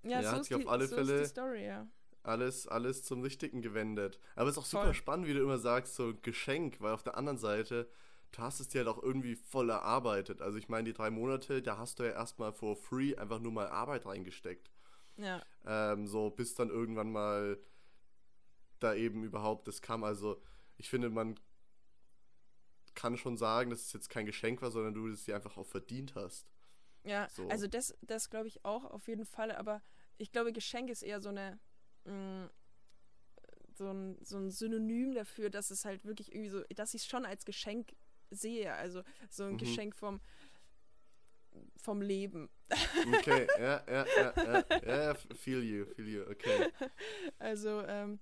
Ja, 0.03 0.21
ja 0.21 0.31
so 0.31 0.37
hat 0.37 0.45
sich 0.45 0.55
auf 0.55 0.69
alle 0.69 0.87
so 0.87 0.95
Fälle 0.95 1.27
Story, 1.27 1.67
ja. 1.67 1.87
alles, 2.23 2.69
alles 2.69 3.03
zum 3.03 3.23
Richtigen 3.23 3.61
gewendet. 3.61 4.21
Aber 4.37 4.49
es 4.49 4.57
ist 4.57 4.59
auch 4.59 4.67
super 4.67 4.85
Voll. 4.85 4.95
spannend, 4.95 5.27
wie 5.27 5.35
du 5.35 5.43
immer 5.43 5.59
sagst, 5.59 5.97
so 5.97 6.11
ein 6.11 6.23
Geschenk, 6.23 6.81
weil 6.81 6.93
auf 6.93 7.03
der 7.03 7.17
anderen 7.17 7.39
Seite 7.39 7.91
du 8.33 8.43
hast 8.43 8.61
es 8.61 8.69
dir 8.69 8.79
halt 8.79 8.89
auch 8.89 9.03
irgendwie 9.03 9.37
voll 9.37 9.71
erarbeitet. 9.71 10.41
Also 10.41 10.59
ich 10.59 10.69
meine, 10.69 10.85
die 10.85 10.93
drei 10.93 11.11
Monate, 11.11 11.63
da 11.63 11.79
hast 11.79 11.99
du 11.99 12.05
ja 12.05 12.11
erstmal 12.11 12.53
for 12.53 12.77
free 12.77 13.17
einfach 13.17 13.41
nur 13.41 13.53
mal 13.53 13.69
Arbeit 13.69 14.07
reingesteckt. 14.07 14.71
Ja. 15.17 15.43
Ähm, 15.67 16.07
so 16.07 16.31
bis 16.31 16.55
dann 16.55 16.71
irgendwann 16.71 17.11
mal 17.11 17.59
da 18.79 18.95
eben 18.95 19.25
überhaupt 19.25 19.67
das 19.67 19.83
kam. 19.83 20.05
Also 20.05 20.41
ich 20.79 20.89
finde, 20.89 21.11
man 21.11 21.39
kann 22.95 23.17
schon 23.17 23.37
sagen, 23.37 23.71
dass 23.71 23.83
es 23.83 23.93
jetzt 23.93 24.09
kein 24.09 24.27
Geschenk 24.27 24.63
war, 24.63 24.71
sondern 24.71 24.95
du 24.95 25.09
es 25.09 25.25
dir 25.25 25.37
einfach 25.37 25.57
auch 25.57 25.67
verdient 25.67 26.15
hast. 26.15 26.47
Ja, 27.05 27.29
so. 27.31 27.47
also 27.49 27.69
das, 27.69 27.97
das 28.03 28.31
glaube 28.31 28.49
ich 28.49 28.65
auch 28.65 28.85
auf 28.85 29.07
jeden 29.07 29.25
Fall, 29.25 29.53
aber 29.53 29.83
ich 30.17 30.33
glaube, 30.33 30.53
Geschenk 30.53 30.91
ist 30.91 31.03
eher 31.03 31.21
so 31.21 31.29
eine 31.29 31.61
mh, 32.05 32.47
mm, 32.47 32.51
so 33.79 33.91
ein, 33.91 34.19
so 34.23 34.37
ein 34.37 34.51
Synonym 34.51 35.15
dafür, 35.15 35.51
dass 35.51 35.71
es 35.71 35.85
halt 35.85 36.05
wirklich 36.05 36.33
irgendwie 36.33 36.51
so, 36.51 36.63
dass 36.75 36.95
ich 36.95 37.03
es 37.03 37.09
schon 37.09 37.25
als 37.25 37.45
Geschenk 37.45 37.95
sehe. 38.31 38.75
Also 38.75 39.03
so 39.31 39.45
ein 39.45 39.53
mhm. 39.53 39.59
Geschenk 39.59 39.95
vom, 39.95 40.21
vom 41.77 42.03
Leben. 42.03 42.51
Okay, 43.15 43.47
ja, 43.59 43.83
ja, 43.89 44.07
ja, 44.17 44.65
ja, 44.71 45.05
ja, 45.05 45.15
feel 45.15 45.63
you, 45.63 45.87
feel 45.95 46.09
you, 46.09 46.23
okay. 46.29 46.71
Also, 47.39 47.83
ähm, 47.87 48.19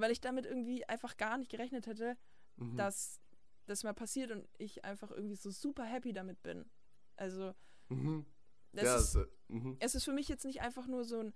weil 0.00 0.10
ich 0.10 0.20
damit 0.20 0.46
irgendwie 0.46 0.84
einfach 0.88 1.16
gar 1.16 1.38
nicht 1.38 1.50
gerechnet 1.50 1.86
hätte, 1.86 2.16
mhm. 2.56 2.76
dass 2.76 3.20
das 3.66 3.84
mal 3.84 3.94
passiert 3.94 4.30
und 4.30 4.48
ich 4.58 4.84
einfach 4.84 5.10
irgendwie 5.10 5.36
so 5.36 5.50
super 5.50 5.84
happy 5.84 6.12
damit 6.12 6.42
bin. 6.42 6.68
Also, 7.16 7.54
mhm. 7.88 8.26
ja, 8.72 8.96
ist, 8.96 9.16
also, 9.16 9.24
es 9.78 9.94
ist 9.94 10.04
für 10.04 10.12
mich 10.12 10.28
jetzt 10.28 10.44
nicht 10.44 10.60
einfach 10.60 10.86
nur 10.86 11.04
so 11.04 11.20
ein 11.20 11.34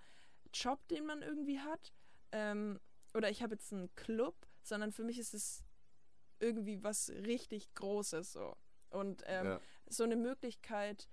Job, 0.52 0.86
den 0.88 1.06
man 1.06 1.22
irgendwie 1.22 1.60
hat, 1.60 1.92
ähm, 2.32 2.80
oder 3.14 3.30
ich 3.30 3.42
habe 3.42 3.54
jetzt 3.54 3.72
einen 3.72 3.94
Club, 3.94 4.34
sondern 4.62 4.92
für 4.92 5.04
mich 5.04 5.18
ist 5.18 5.34
es 5.34 5.62
irgendwie 6.40 6.82
was 6.82 7.10
richtig 7.10 7.72
Großes 7.74 8.32
so. 8.32 8.56
Und 8.90 9.22
ähm, 9.26 9.46
ja. 9.46 9.60
so 9.86 10.04
eine 10.04 10.16
Möglichkeit, 10.16 11.08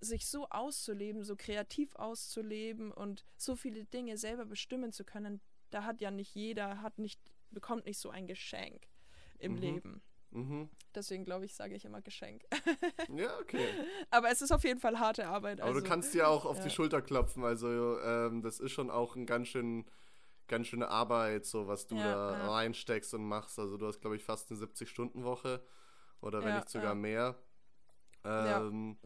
sich 0.00 0.26
so 0.26 0.48
auszuleben, 0.48 1.24
so 1.24 1.36
kreativ 1.36 1.94
auszuleben 1.96 2.90
und 2.90 3.24
so 3.36 3.54
viele 3.54 3.84
Dinge 3.84 4.16
selber 4.16 4.46
bestimmen 4.46 4.92
zu 4.92 5.04
können, 5.04 5.40
da 5.70 5.84
hat 5.84 6.00
ja 6.00 6.10
nicht 6.10 6.34
jeder, 6.34 6.82
hat 6.82 6.98
nicht, 6.98 7.20
bekommt 7.50 7.86
nicht 7.86 7.98
so 7.98 8.10
ein 8.10 8.26
Geschenk 8.26 8.88
im 9.38 9.52
mhm. 9.52 9.58
Leben. 9.58 10.02
Mhm. 10.30 10.68
Deswegen 10.94 11.24
glaube 11.24 11.44
ich, 11.44 11.54
sage 11.54 11.74
ich 11.74 11.84
immer 11.84 12.02
Geschenk. 12.02 12.44
Ja, 13.16 13.36
okay. 13.40 13.66
Aber 14.10 14.30
es 14.30 14.42
ist 14.42 14.52
auf 14.52 14.62
jeden 14.62 14.78
Fall 14.78 14.98
harte 14.98 15.26
Arbeit. 15.26 15.60
Aber 15.60 15.70
Also, 15.70 15.80
du 15.80 15.88
kannst 15.88 16.14
dir 16.14 16.28
auch 16.28 16.44
auf 16.44 16.58
ja. 16.58 16.64
die 16.64 16.70
Schulter 16.70 17.02
klopfen. 17.02 17.44
Also 17.44 17.98
ähm, 18.00 18.42
das 18.42 18.60
ist 18.60 18.72
schon 18.72 18.90
auch 18.90 19.16
ein 19.16 19.26
ganz 19.26 19.48
schön, 19.48 19.84
ganz 20.46 20.68
schöne 20.68 20.88
Arbeit, 20.88 21.46
so 21.46 21.66
was 21.66 21.86
du 21.88 21.96
Ja, 21.96 22.04
da 22.04 22.38
ja. 22.38 22.50
reinsteckst 22.50 23.14
und 23.14 23.24
machst. 23.24 23.58
Also 23.58 23.76
du 23.76 23.86
hast, 23.86 24.00
glaube 24.00 24.16
ich, 24.16 24.22
fast 24.22 24.50
eine 24.50 24.60
70-Stunden-Woche 24.60 25.64
oder 26.20 26.44
wenn 26.44 26.54
nicht 26.54 26.68
sogar 26.68 26.94
mehr. 26.94 27.36
Ähm, 28.24 28.98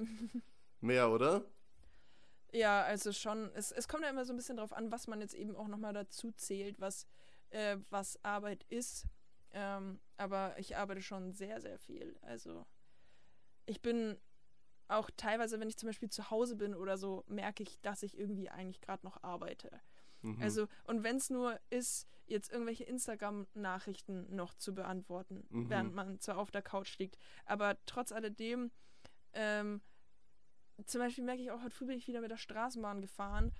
Mehr, 0.85 1.11
oder? 1.11 1.43
Ja, 2.55 2.83
also 2.83 3.13
schon. 3.13 3.51
Es, 3.55 3.73
es 3.73 3.89
kommt 3.89 4.05
ja 4.05 4.11
immer 4.11 4.25
so 4.25 4.33
ein 4.33 4.37
bisschen 4.37 4.57
drauf 4.57 4.73
an, 4.73 4.93
was 4.93 5.07
man 5.09 5.21
jetzt 5.21 5.35
eben 5.35 5.57
auch 5.57 5.67
nochmal 5.69 5.93
dazu 5.93 6.31
zählt, 6.33 6.81
was, 6.81 7.07
äh, 7.51 7.79
was 7.91 8.23
Arbeit 8.25 8.65
ist. 8.69 9.07
Ähm, 9.53 10.01
aber 10.17 10.57
ich 10.59 10.77
arbeite 10.77 11.03
schon 11.03 11.33
sehr, 11.33 11.61
sehr 11.61 11.79
viel. 11.79 12.17
Also 12.23 12.65
ich 13.67 13.83
bin 13.83 14.19
auch 14.89 15.11
teilweise, 15.17 15.59
wenn 15.59 15.69
ich 15.69 15.77
zum 15.77 15.89
Beispiel 15.89 16.11
zu 16.11 16.31
Hause 16.31 16.57
bin 16.57 16.75
oder 16.75 16.97
so, 16.97 17.25
merke 17.27 17.63
ich, 17.63 17.81
dass 17.81 18.03
ich 18.03 18.17
irgendwie 18.19 18.51
eigentlich 18.51 18.81
gerade 18.81 19.05
noch 19.05 19.23
arbeite. 19.23 19.81
Mhm. 20.23 20.41
Also, 20.43 20.69
und 20.85 21.03
wenn 21.03 21.17
es 21.17 21.31
nur 21.31 21.59
ist, 21.71 22.07
jetzt 22.27 22.51
irgendwelche 22.53 22.85
Instagram-Nachrichten 22.85 24.35
noch 24.35 24.55
zu 24.55 24.75
beantworten, 24.75 25.47
Mhm. 25.51 25.71
während 25.71 25.95
man 25.95 26.21
zwar 26.21 26.39
auf 26.39 26.51
der 26.51 26.63
Couch 26.63 26.99
liegt. 26.99 27.19
Aber 27.47 27.77
trotz 27.87 28.13
alledem, 28.13 28.71
ähm, 29.33 29.81
zum 30.87 31.01
Beispiel 31.01 31.25
merke 31.25 31.43
ich 31.43 31.51
auch, 31.51 31.63
heute 31.63 31.75
früh 31.75 31.87
bin 31.87 31.97
ich 31.99 32.09
wieder 32.09 32.21
mit 32.21 32.31
der 32.31 32.37
Straßenbahn 32.37 33.01
gefahren. 33.01 33.53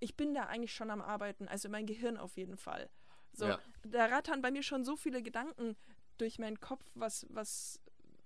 Ich 0.00 0.16
bin 0.16 0.34
da 0.34 0.44
eigentlich 0.44 0.72
schon 0.72 0.90
am 0.90 1.00
Arbeiten, 1.00 1.48
also 1.48 1.68
mein 1.68 1.86
Gehirn 1.86 2.16
auf 2.16 2.36
jeden 2.36 2.56
Fall. 2.56 2.88
So, 3.32 3.46
Ja. 3.46 3.58
da 3.84 4.06
rattern 4.06 4.42
bei 4.42 4.50
mir 4.50 4.62
schon 4.62 4.84
so 4.84 4.96
viele 4.96 5.22
Gedanken 5.22 5.76
durch 6.18 6.38
meinen 6.38 6.60
Kopf, 6.60 6.84
was, 6.94 7.26
was, 7.30 7.80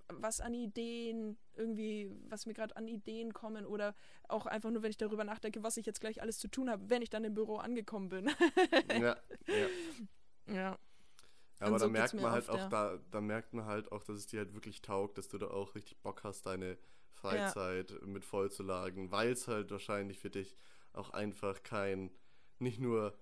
was 0.08 0.40
an 0.40 0.54
Ideen 0.54 1.38
irgendwie, 1.54 2.10
was 2.28 2.46
mir 2.46 2.54
gerade 2.54 2.76
an 2.76 2.88
Ideen 2.88 3.32
kommen 3.32 3.66
oder 3.66 3.94
auch 4.28 4.46
einfach 4.46 4.70
nur, 4.70 4.82
wenn 4.82 4.90
ich 4.90 4.96
darüber 4.96 5.24
nachdenke, 5.24 5.62
was 5.62 5.76
ich 5.76 5.86
jetzt 5.86 6.00
gleich 6.00 6.20
alles 6.22 6.38
zu 6.38 6.48
tun 6.48 6.70
habe, 6.70 6.88
wenn 6.90 7.02
ich 7.02 7.10
dann 7.10 7.24
im 7.24 7.34
Büro 7.34 7.56
angekommen 7.56 8.08
bin. 8.08 8.30
ja, 8.90 9.16
ja. 9.46 9.66
ja. 10.46 10.78
Aber 11.60 11.72
da 11.72 11.78
so 11.78 11.86
geht's 11.86 12.12
merkt 12.12 12.14
man 12.14 12.32
halt 12.32 12.48
oft, 12.48 12.50
auch, 12.50 12.58
ja. 12.58 12.68
da, 12.68 12.98
da 13.10 13.20
merkt 13.20 13.54
man 13.54 13.66
halt 13.66 13.92
auch, 13.92 14.02
dass 14.02 14.16
es 14.16 14.26
dir 14.26 14.40
halt 14.40 14.52
wirklich 14.54 14.82
taugt, 14.82 15.16
dass 15.16 15.28
du 15.28 15.38
da 15.38 15.46
auch 15.48 15.74
richtig 15.74 15.96
Bock 15.98 16.24
hast, 16.24 16.46
deine 16.46 16.76
Freizeit 17.12 17.92
mit 18.06 18.24
vollzulagen, 18.24 19.10
weil 19.10 19.32
es 19.32 19.48
halt 19.48 19.70
wahrscheinlich 19.70 20.18
für 20.18 20.30
dich 20.30 20.56
auch 20.92 21.10
einfach 21.10 21.62
kein, 21.62 22.10
nicht 22.58 22.78
nur 22.80 23.16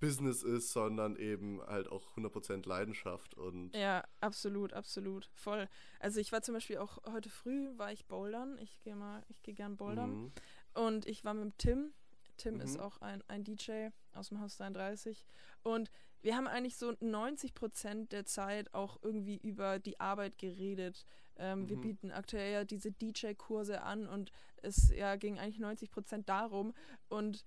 Business 0.00 0.42
ist, 0.42 0.72
sondern 0.72 1.16
eben 1.16 1.60
halt 1.60 1.88
auch 1.88 2.16
100% 2.16 2.66
Leidenschaft 2.66 3.34
und 3.34 3.74
Ja, 3.76 4.02
absolut, 4.20 4.72
absolut. 4.72 5.28
Voll. 5.34 5.68
Also 5.98 6.20
ich 6.20 6.32
war 6.32 6.40
zum 6.40 6.54
Beispiel 6.54 6.78
auch 6.78 6.98
heute 7.12 7.28
früh, 7.28 7.76
war 7.76 7.92
ich 7.92 8.06
bouldern. 8.06 8.56
Ich 8.58 8.80
gehe 8.80 8.96
mal, 8.96 9.22
ich 9.28 9.42
gehe 9.42 9.52
gern 9.54 9.76
bouldern. 9.76 10.10
Mhm. 10.22 10.32
Und 10.72 11.06
ich 11.06 11.22
war 11.24 11.34
mit 11.34 11.58
Tim. 11.58 11.92
Tim 12.38 12.60
ist 12.60 12.76
Mhm. 12.78 12.80
auch 12.80 13.02
ein, 13.02 13.22
ein 13.28 13.44
DJ 13.44 13.88
aus 14.14 14.30
dem 14.30 14.40
Haus 14.40 14.56
33. 14.56 15.26
Und 15.62 15.90
wir 16.22 16.34
haben 16.34 16.46
eigentlich 16.46 16.76
so 16.78 16.94
90 17.00 17.52
Prozent 17.54 18.12
der 18.12 18.24
Zeit 18.24 18.72
auch 18.72 18.98
irgendwie 19.02 19.36
über 19.36 19.78
die 19.78 20.00
Arbeit 20.00 20.38
geredet. 20.38 21.04
Ähm, 21.40 21.68
Wir 21.68 21.76
Mhm. 21.76 21.80
bieten 21.80 22.12
aktuell 22.12 22.52
ja 22.52 22.64
diese 22.64 22.92
DJ-Kurse 22.92 23.82
an 23.82 24.06
und 24.06 24.30
es 24.62 24.90
ja, 24.94 25.16
ging 25.16 25.38
eigentlich 25.38 25.58
90 25.58 25.90
Prozent 25.90 26.28
darum. 26.28 26.72
Und 27.08 27.44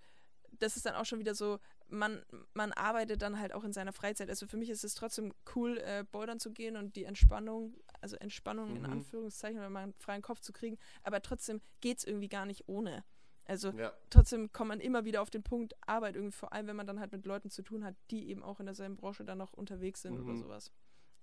das 0.60 0.76
ist 0.78 0.86
dann 0.86 0.96
auch 0.96 1.06
schon 1.06 1.20
wieder 1.20 1.36
so, 1.36 1.60
man, 1.90 2.24
man 2.54 2.72
arbeitet 2.74 3.22
dann 3.22 3.40
halt 3.40 3.54
auch 3.54 3.64
in 3.64 3.74
seiner 3.74 3.94
Freizeit. 3.94 4.30
Also 4.30 4.48
für 4.48 4.58
mich 4.58 4.70
ist 4.70 4.84
es 4.84 4.96
trotzdem 4.96 5.34
cool, 5.56 5.78
äh, 5.80 6.04
bouldern 6.12 6.40
zu 6.40 6.52
gehen 6.52 6.76
und 6.78 6.96
die 6.96 7.06
Entspannung, 7.06 7.76
also 8.02 8.16
Entspannung 8.18 8.76
in 8.76 8.84
Mhm. 8.84 8.92
Anführungszeichen, 8.92 9.60
oder 9.60 9.70
mal 9.70 9.84
einen 9.84 9.94
freien 9.94 10.22
Kopf 10.22 10.42
zu 10.42 10.54
kriegen. 10.54 10.78
Aber 11.04 11.22
trotzdem 11.22 11.62
geht 11.82 12.00
es 12.00 12.04
irgendwie 12.04 12.30
gar 12.30 12.46
nicht 12.46 12.68
ohne. 12.68 13.04
Also 13.46 13.72
ja, 13.72 13.92
trotzdem 14.10 14.52
kommt 14.54 14.70
man 14.70 14.80
immer 14.80 15.04
wieder 15.06 15.22
auf 15.22 15.30
den 15.30 15.44
Punkt 15.44 15.74
Arbeit 15.86 16.16
irgendwie, 16.16 16.32
vor 16.32 16.54
allem 16.54 16.68
wenn 16.68 16.78
man 16.78 16.88
dann 16.88 17.00
halt 17.00 17.12
mit 17.12 17.26
Leuten 17.26 17.50
zu 17.50 17.62
tun 17.62 17.84
hat, 17.84 17.96
die 18.10 18.30
eben 18.30 18.42
auch 18.42 18.60
in 18.60 18.66
derselben 18.68 18.96
Branche 18.96 19.26
dann 19.26 19.38
noch 19.40 19.54
unterwegs 19.54 20.02
sind 20.02 20.14
oder 20.20 20.34
Mhm. 20.34 20.38
sowas. 20.38 20.72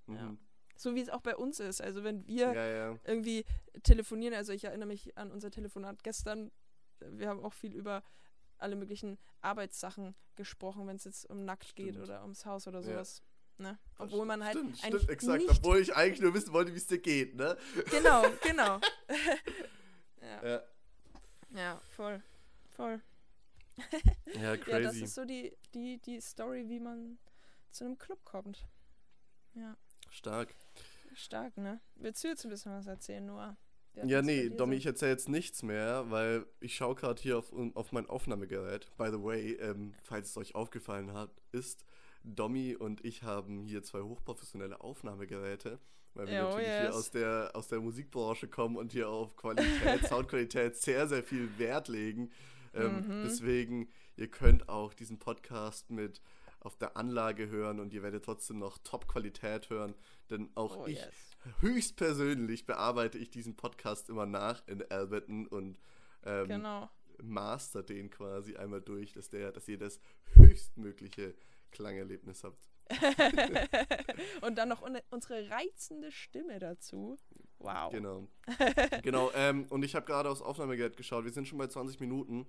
mhm. 0.06 0.14
Ja. 0.16 0.36
So 0.80 0.94
wie 0.94 1.02
es 1.02 1.10
auch 1.10 1.20
bei 1.20 1.36
uns 1.36 1.60
ist. 1.60 1.82
Also 1.82 2.04
wenn 2.04 2.26
wir 2.26 2.54
ja, 2.54 2.66
ja. 2.66 2.98
irgendwie 3.04 3.44
telefonieren, 3.82 4.32
also 4.34 4.54
ich 4.54 4.64
erinnere 4.64 4.86
mich 4.88 5.14
an 5.18 5.30
unser 5.30 5.50
Telefonat 5.50 6.02
gestern, 6.02 6.50
wir 7.00 7.28
haben 7.28 7.44
auch 7.44 7.52
viel 7.52 7.74
über 7.74 8.02
alle 8.56 8.76
möglichen 8.76 9.18
Arbeitssachen 9.42 10.14
gesprochen, 10.36 10.86
wenn 10.86 10.96
es 10.96 11.04
jetzt 11.04 11.28
um 11.28 11.44
nackt 11.44 11.76
geht 11.76 11.90
Stimmt. 11.90 12.04
oder 12.04 12.22
ums 12.22 12.46
Haus 12.46 12.66
oder 12.66 12.78
Ja. 12.80 12.84
sowas. 12.86 13.22
Ne? 13.58 13.78
Das 13.98 14.06
Obwohl 14.06 14.24
man 14.24 14.42
halt 14.42 14.56
stimmt, 14.56 14.82
eigentlich 14.82 15.02
stimmt, 15.02 15.10
exakt, 15.10 15.42
nicht... 15.42 15.50
obwohl 15.50 15.80
ich 15.80 15.94
eigentlich 15.94 16.22
nur 16.22 16.32
wissen 16.32 16.54
wollte, 16.54 16.72
wie 16.72 16.78
es 16.78 16.86
dir 16.86 16.98
geht, 16.98 17.34
ne? 17.34 17.58
Genau, 17.90 18.22
genau. 18.42 18.80
ja, 20.22 20.42
Ja, 20.48 20.62
ja, 21.50 21.80
voll. 21.94 22.22
Voll. 22.70 23.02
ja 23.76 23.84
Ja, 24.42 24.56
das 24.56 24.64
crazy. 24.64 25.04
ist 25.04 25.14
so 25.14 25.26
die, 25.26 25.54
die, 25.74 25.98
die 25.98 26.22
Story, 26.22 26.70
wie 26.70 26.80
man 26.80 27.18
zu 27.70 27.84
einem 27.84 27.98
Club 27.98 28.24
kommt. 28.24 28.66
Ja, 29.52 29.76
Stark. 30.10 30.54
stark, 31.14 31.56
ne? 31.56 31.80
Willst 31.96 32.22
du 32.22 32.28
jetzt 32.28 32.44
ein 32.44 32.50
bisschen 32.50 32.72
was 32.72 32.86
erzählen, 32.86 33.24
Noah? 33.24 33.56
Ja, 34.04 34.22
nee, 34.22 34.48
Domi, 34.48 34.76
ich 34.76 34.86
erzähle 34.86 35.12
jetzt 35.12 35.28
nichts 35.28 35.62
mehr, 35.62 36.10
weil 36.10 36.46
ich 36.60 36.76
schaue 36.76 36.94
gerade 36.94 37.20
hier 37.20 37.38
auf, 37.38 37.52
auf 37.74 37.92
mein 37.92 38.08
Aufnahmegerät. 38.08 38.88
By 38.96 39.08
the 39.10 39.22
way, 39.22 39.52
ähm, 39.54 39.94
falls 40.02 40.30
es 40.30 40.36
euch 40.36 40.54
aufgefallen 40.54 41.12
hat, 41.12 41.30
ist, 41.52 41.84
Domi 42.22 42.76
und 42.76 43.04
ich 43.04 43.22
haben 43.22 43.64
hier 43.64 43.82
zwei 43.82 44.00
hochprofessionelle 44.00 44.80
Aufnahmegeräte, 44.80 45.80
weil 46.14 46.28
wir 46.28 46.40
oh 46.40 46.44
natürlich 46.50 46.68
hier 46.68 46.84
yes. 46.84 46.94
aus 46.94 47.10
der, 47.10 47.50
aus 47.54 47.68
der 47.68 47.80
Musikbranche 47.80 48.48
kommen 48.48 48.76
und 48.76 48.92
hier 48.92 49.08
auf 49.08 49.36
Qualität, 49.36 50.04
Soundqualität 50.08 50.76
sehr, 50.76 51.08
sehr 51.08 51.24
viel 51.24 51.58
Wert 51.58 51.88
legen. 51.88 52.30
Ähm, 52.74 53.04
Mhm. 53.06 53.22
Deswegen, 53.24 53.88
ihr 54.16 54.28
könnt 54.28 54.68
auch 54.68 54.94
diesen 54.94 55.18
Podcast 55.18 55.90
mit 55.90 56.22
auf 56.60 56.76
der 56.76 56.96
Anlage 56.96 57.48
hören 57.48 57.80
und 57.80 57.92
ihr 57.92 58.02
werdet 58.02 58.24
trotzdem 58.24 58.58
noch 58.58 58.78
Top-Qualität 58.78 59.70
hören, 59.70 59.94
denn 60.30 60.50
auch 60.54 60.76
Oh, 60.78 60.86
ich 60.86 60.98
yes. 60.98 61.36
höchstpersönlich 61.60 62.66
bearbeite 62.66 63.18
ich 63.18 63.30
diesen 63.30 63.56
Podcast 63.56 64.08
immer 64.08 64.26
nach 64.26 64.66
in 64.68 64.82
Ableton 64.90 65.46
und 65.46 65.80
ähm, 66.24 66.48
Genau. 66.48 66.90
master 67.22 67.82
den 67.82 68.10
quasi 68.10 68.56
einmal 68.56 68.80
durch, 68.82 69.12
dass, 69.12 69.28
der, 69.30 69.52
dass 69.52 69.66
ihr 69.68 69.78
das 69.78 70.00
höchstmögliche 70.34 71.34
Klangerlebnis 71.70 72.44
habt. 72.44 72.68
Und 74.40 74.58
dann 74.58 74.68
noch 74.68 74.82
unsere 75.10 75.48
reizende 75.48 76.10
Stimme 76.10 76.58
dazu. 76.58 77.16
Wow. 77.58 77.92
Genau. 77.92 78.26
genau, 79.02 79.30
ähm, 79.34 79.66
und 79.70 79.84
ich 79.84 79.94
habe 79.94 80.06
gerade 80.06 80.28
aufs 80.28 80.42
Aufnahmegerät 80.42 80.96
geschaut, 80.96 81.24
wir 81.24 81.30
sind 81.32 81.46
schon 81.46 81.58
bei 81.58 81.68
20 81.68 82.00
Minuten. 82.00 82.46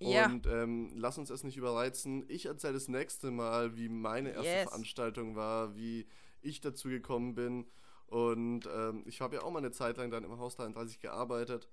Ja. 0.00 0.26
Und 0.26 0.46
ähm, 0.46 0.92
lass 0.94 1.18
uns 1.18 1.30
es 1.30 1.42
nicht 1.42 1.56
überreizen. 1.56 2.24
Ich 2.28 2.46
erzähle 2.46 2.74
das 2.74 2.88
nächste 2.88 3.30
Mal, 3.30 3.76
wie 3.76 3.88
meine 3.88 4.30
erste 4.30 4.48
Yes. 4.48 4.68
Veranstaltung 4.68 5.34
war, 5.34 5.74
wie 5.76 6.06
ich 6.40 6.60
dazu 6.60 6.88
gekommen 6.88 7.34
bin. 7.34 7.66
Und 8.06 8.66
ähm, 8.72 9.02
ich 9.06 9.20
habe 9.20 9.36
ja 9.36 9.42
auch 9.42 9.50
mal 9.50 9.58
eine 9.58 9.72
Zeit 9.72 9.96
lang 9.96 10.10
dann 10.10 10.24
im 10.24 10.38
Haus 10.38 10.56
33 10.56 11.00
gearbeitet. 11.00 11.68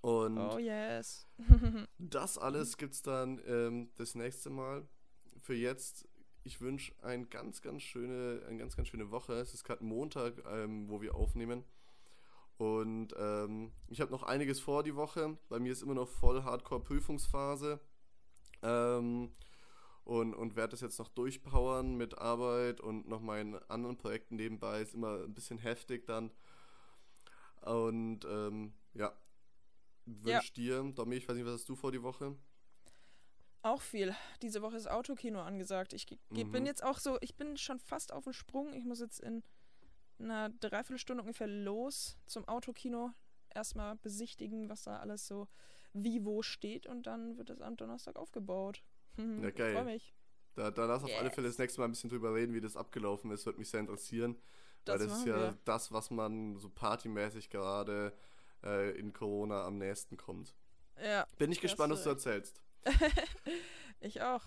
Und 0.00 0.38
Oh 0.38 0.58
yes. 0.58 1.26
das 1.98 2.38
alles 2.38 2.76
gibt 2.76 2.94
es 2.94 3.02
dann 3.02 3.40
ähm, 3.46 3.90
das 3.96 4.14
nächste 4.14 4.50
Mal. 4.50 4.86
Für 5.40 5.54
jetzt, 5.54 6.08
ich 6.42 6.60
wünsche 6.60 6.92
ein 7.02 7.28
ganz, 7.28 7.60
ganz 7.60 7.82
schöne, 7.82 8.42
eine 8.48 8.58
ganz, 8.58 8.76
ganz 8.76 8.88
schöne 8.88 9.10
Woche. 9.10 9.34
Es 9.34 9.52
ist 9.54 9.64
gerade 9.64 9.84
Montag, 9.84 10.42
ähm, 10.50 10.88
wo 10.88 11.00
wir 11.00 11.14
aufnehmen. 11.14 11.64
Und 12.58 13.08
ähm, 13.18 13.72
ich 13.88 14.00
habe 14.00 14.10
noch 14.10 14.22
einiges 14.22 14.60
vor 14.60 14.82
die 14.82 14.96
Woche. 14.96 15.36
Bei 15.48 15.58
mir 15.58 15.72
ist 15.72 15.82
immer 15.82 15.94
noch 15.94 16.08
voll 16.08 16.42
Hardcore-Prüfungsphase. 16.42 17.80
Ähm, 18.62 19.32
und, 20.04 20.34
und 20.34 20.56
werde 20.56 20.70
das 20.70 20.80
jetzt 20.80 20.98
noch 20.98 21.08
durchpowern 21.08 21.96
mit 21.96 22.16
Arbeit 22.18 22.80
und 22.80 23.08
noch 23.08 23.20
meinen 23.20 23.56
anderen 23.68 23.96
Projekten 23.98 24.36
nebenbei. 24.36 24.80
Ist 24.80 24.94
immer 24.94 25.24
ein 25.24 25.34
bisschen 25.34 25.58
heftig 25.58 26.06
dann. 26.06 26.30
Und 27.62 28.24
ähm, 28.24 28.72
ja, 28.94 29.12
Ja. 30.24 30.36
wünsch 30.36 30.52
dir, 30.52 30.82
Domi, 30.94 31.16
ich 31.16 31.28
weiß 31.28 31.34
nicht, 31.36 31.44
was 31.46 31.54
hast 31.54 31.68
du 31.68 31.74
vor 31.76 31.90
die 31.92 32.02
Woche? 32.02 32.36
Auch 33.62 33.82
viel. 33.82 34.14
Diese 34.42 34.62
Woche 34.62 34.76
ist 34.76 34.86
Autokino 34.88 35.40
angesagt. 35.42 35.92
Ich 35.92 36.06
ge- 36.06 36.18
bin 36.30 36.62
Mhm. 36.62 36.66
jetzt 36.66 36.84
auch 36.84 36.98
so, 37.00 37.18
ich 37.20 37.34
bin 37.36 37.56
schon 37.56 37.80
fast 37.80 38.12
auf 38.12 38.24
dem 38.24 38.32
Sprung. 38.32 38.72
Ich 38.72 38.84
muss 38.84 39.00
jetzt 39.00 39.18
in 39.18 39.42
einer 40.18 40.50
Dreiviertelstunde 40.50 41.22
ungefähr 41.22 41.46
los 41.46 42.16
zum 42.26 42.46
Autokino. 42.48 43.12
Erstmal 43.54 43.96
besichtigen, 43.96 44.68
was 44.68 44.82
da 44.82 44.98
alles 44.98 45.26
so 45.26 45.48
wie 45.92 46.24
wo 46.24 46.42
steht 46.42 46.86
und 46.86 47.06
dann 47.06 47.38
wird 47.38 47.48
es 47.50 47.60
am 47.62 47.76
Donnerstag 47.76 48.16
aufgebaut. 48.16 48.82
Hm, 49.16 49.42
Ja, 49.42 49.50
geil. 49.50 49.74
Freue 49.74 49.84
mich. 49.84 50.14
Da, 50.54 50.70
da 50.70 50.84
lass 50.86 51.04
auf 51.04 51.10
alle 51.14 51.26
Yes. 51.26 51.34
Fälle 51.34 51.48
das 51.48 51.58
nächste 51.58 51.80
Mal 51.80 51.86
ein 51.86 51.90
bisschen 51.92 52.10
drüber 52.10 52.34
reden, 52.34 52.54
wie 52.54 52.60
das 52.60 52.76
abgelaufen 52.76 53.30
ist. 53.30 53.44
Würde 53.46 53.58
mich 53.58 53.68
sehr 53.70 53.80
interessieren. 53.80 54.36
Das 54.84 55.00
weil 55.00 55.06
das 55.08 55.18
ist 55.18 55.26
ja 55.26 55.36
wir. 55.36 55.58
das, 55.64 55.92
was 55.92 56.10
man 56.10 56.56
so 56.58 56.68
partymäßig 56.70 57.50
gerade 57.50 58.12
äh, 58.62 58.90
in 58.98 59.12
Corona 59.12 59.64
am 59.64 59.78
nächsten 59.78 60.16
kommt. 60.16 60.54
Ja, 61.02 61.26
Bin 61.38 61.50
ich 61.52 61.60
gespannt, 61.60 61.92
was 61.92 62.04
du 62.04 62.10
erzählst. 62.10 62.62
ich 64.00 64.22
auch. 64.22 64.44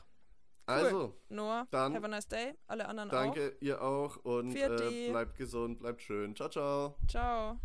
Also, 0.70 1.14
Noah, 1.30 1.68
Dann 1.72 1.94
have 1.96 2.06
a 2.06 2.08
nice 2.08 2.28
day. 2.28 2.54
Alle 2.68 2.88
anderen 2.88 3.10
danke 3.10 3.56
ihr 3.60 3.82
auch 3.82 4.18
und 4.18 4.56
äh, 4.56 5.10
bleibt 5.10 5.38
gesund, 5.38 5.80
bleibt 5.80 6.02
schön. 6.02 6.36
Ciao, 6.36 6.50
ciao. 6.50 6.88
auch. 6.88 7.08
Ciao. 7.08 7.60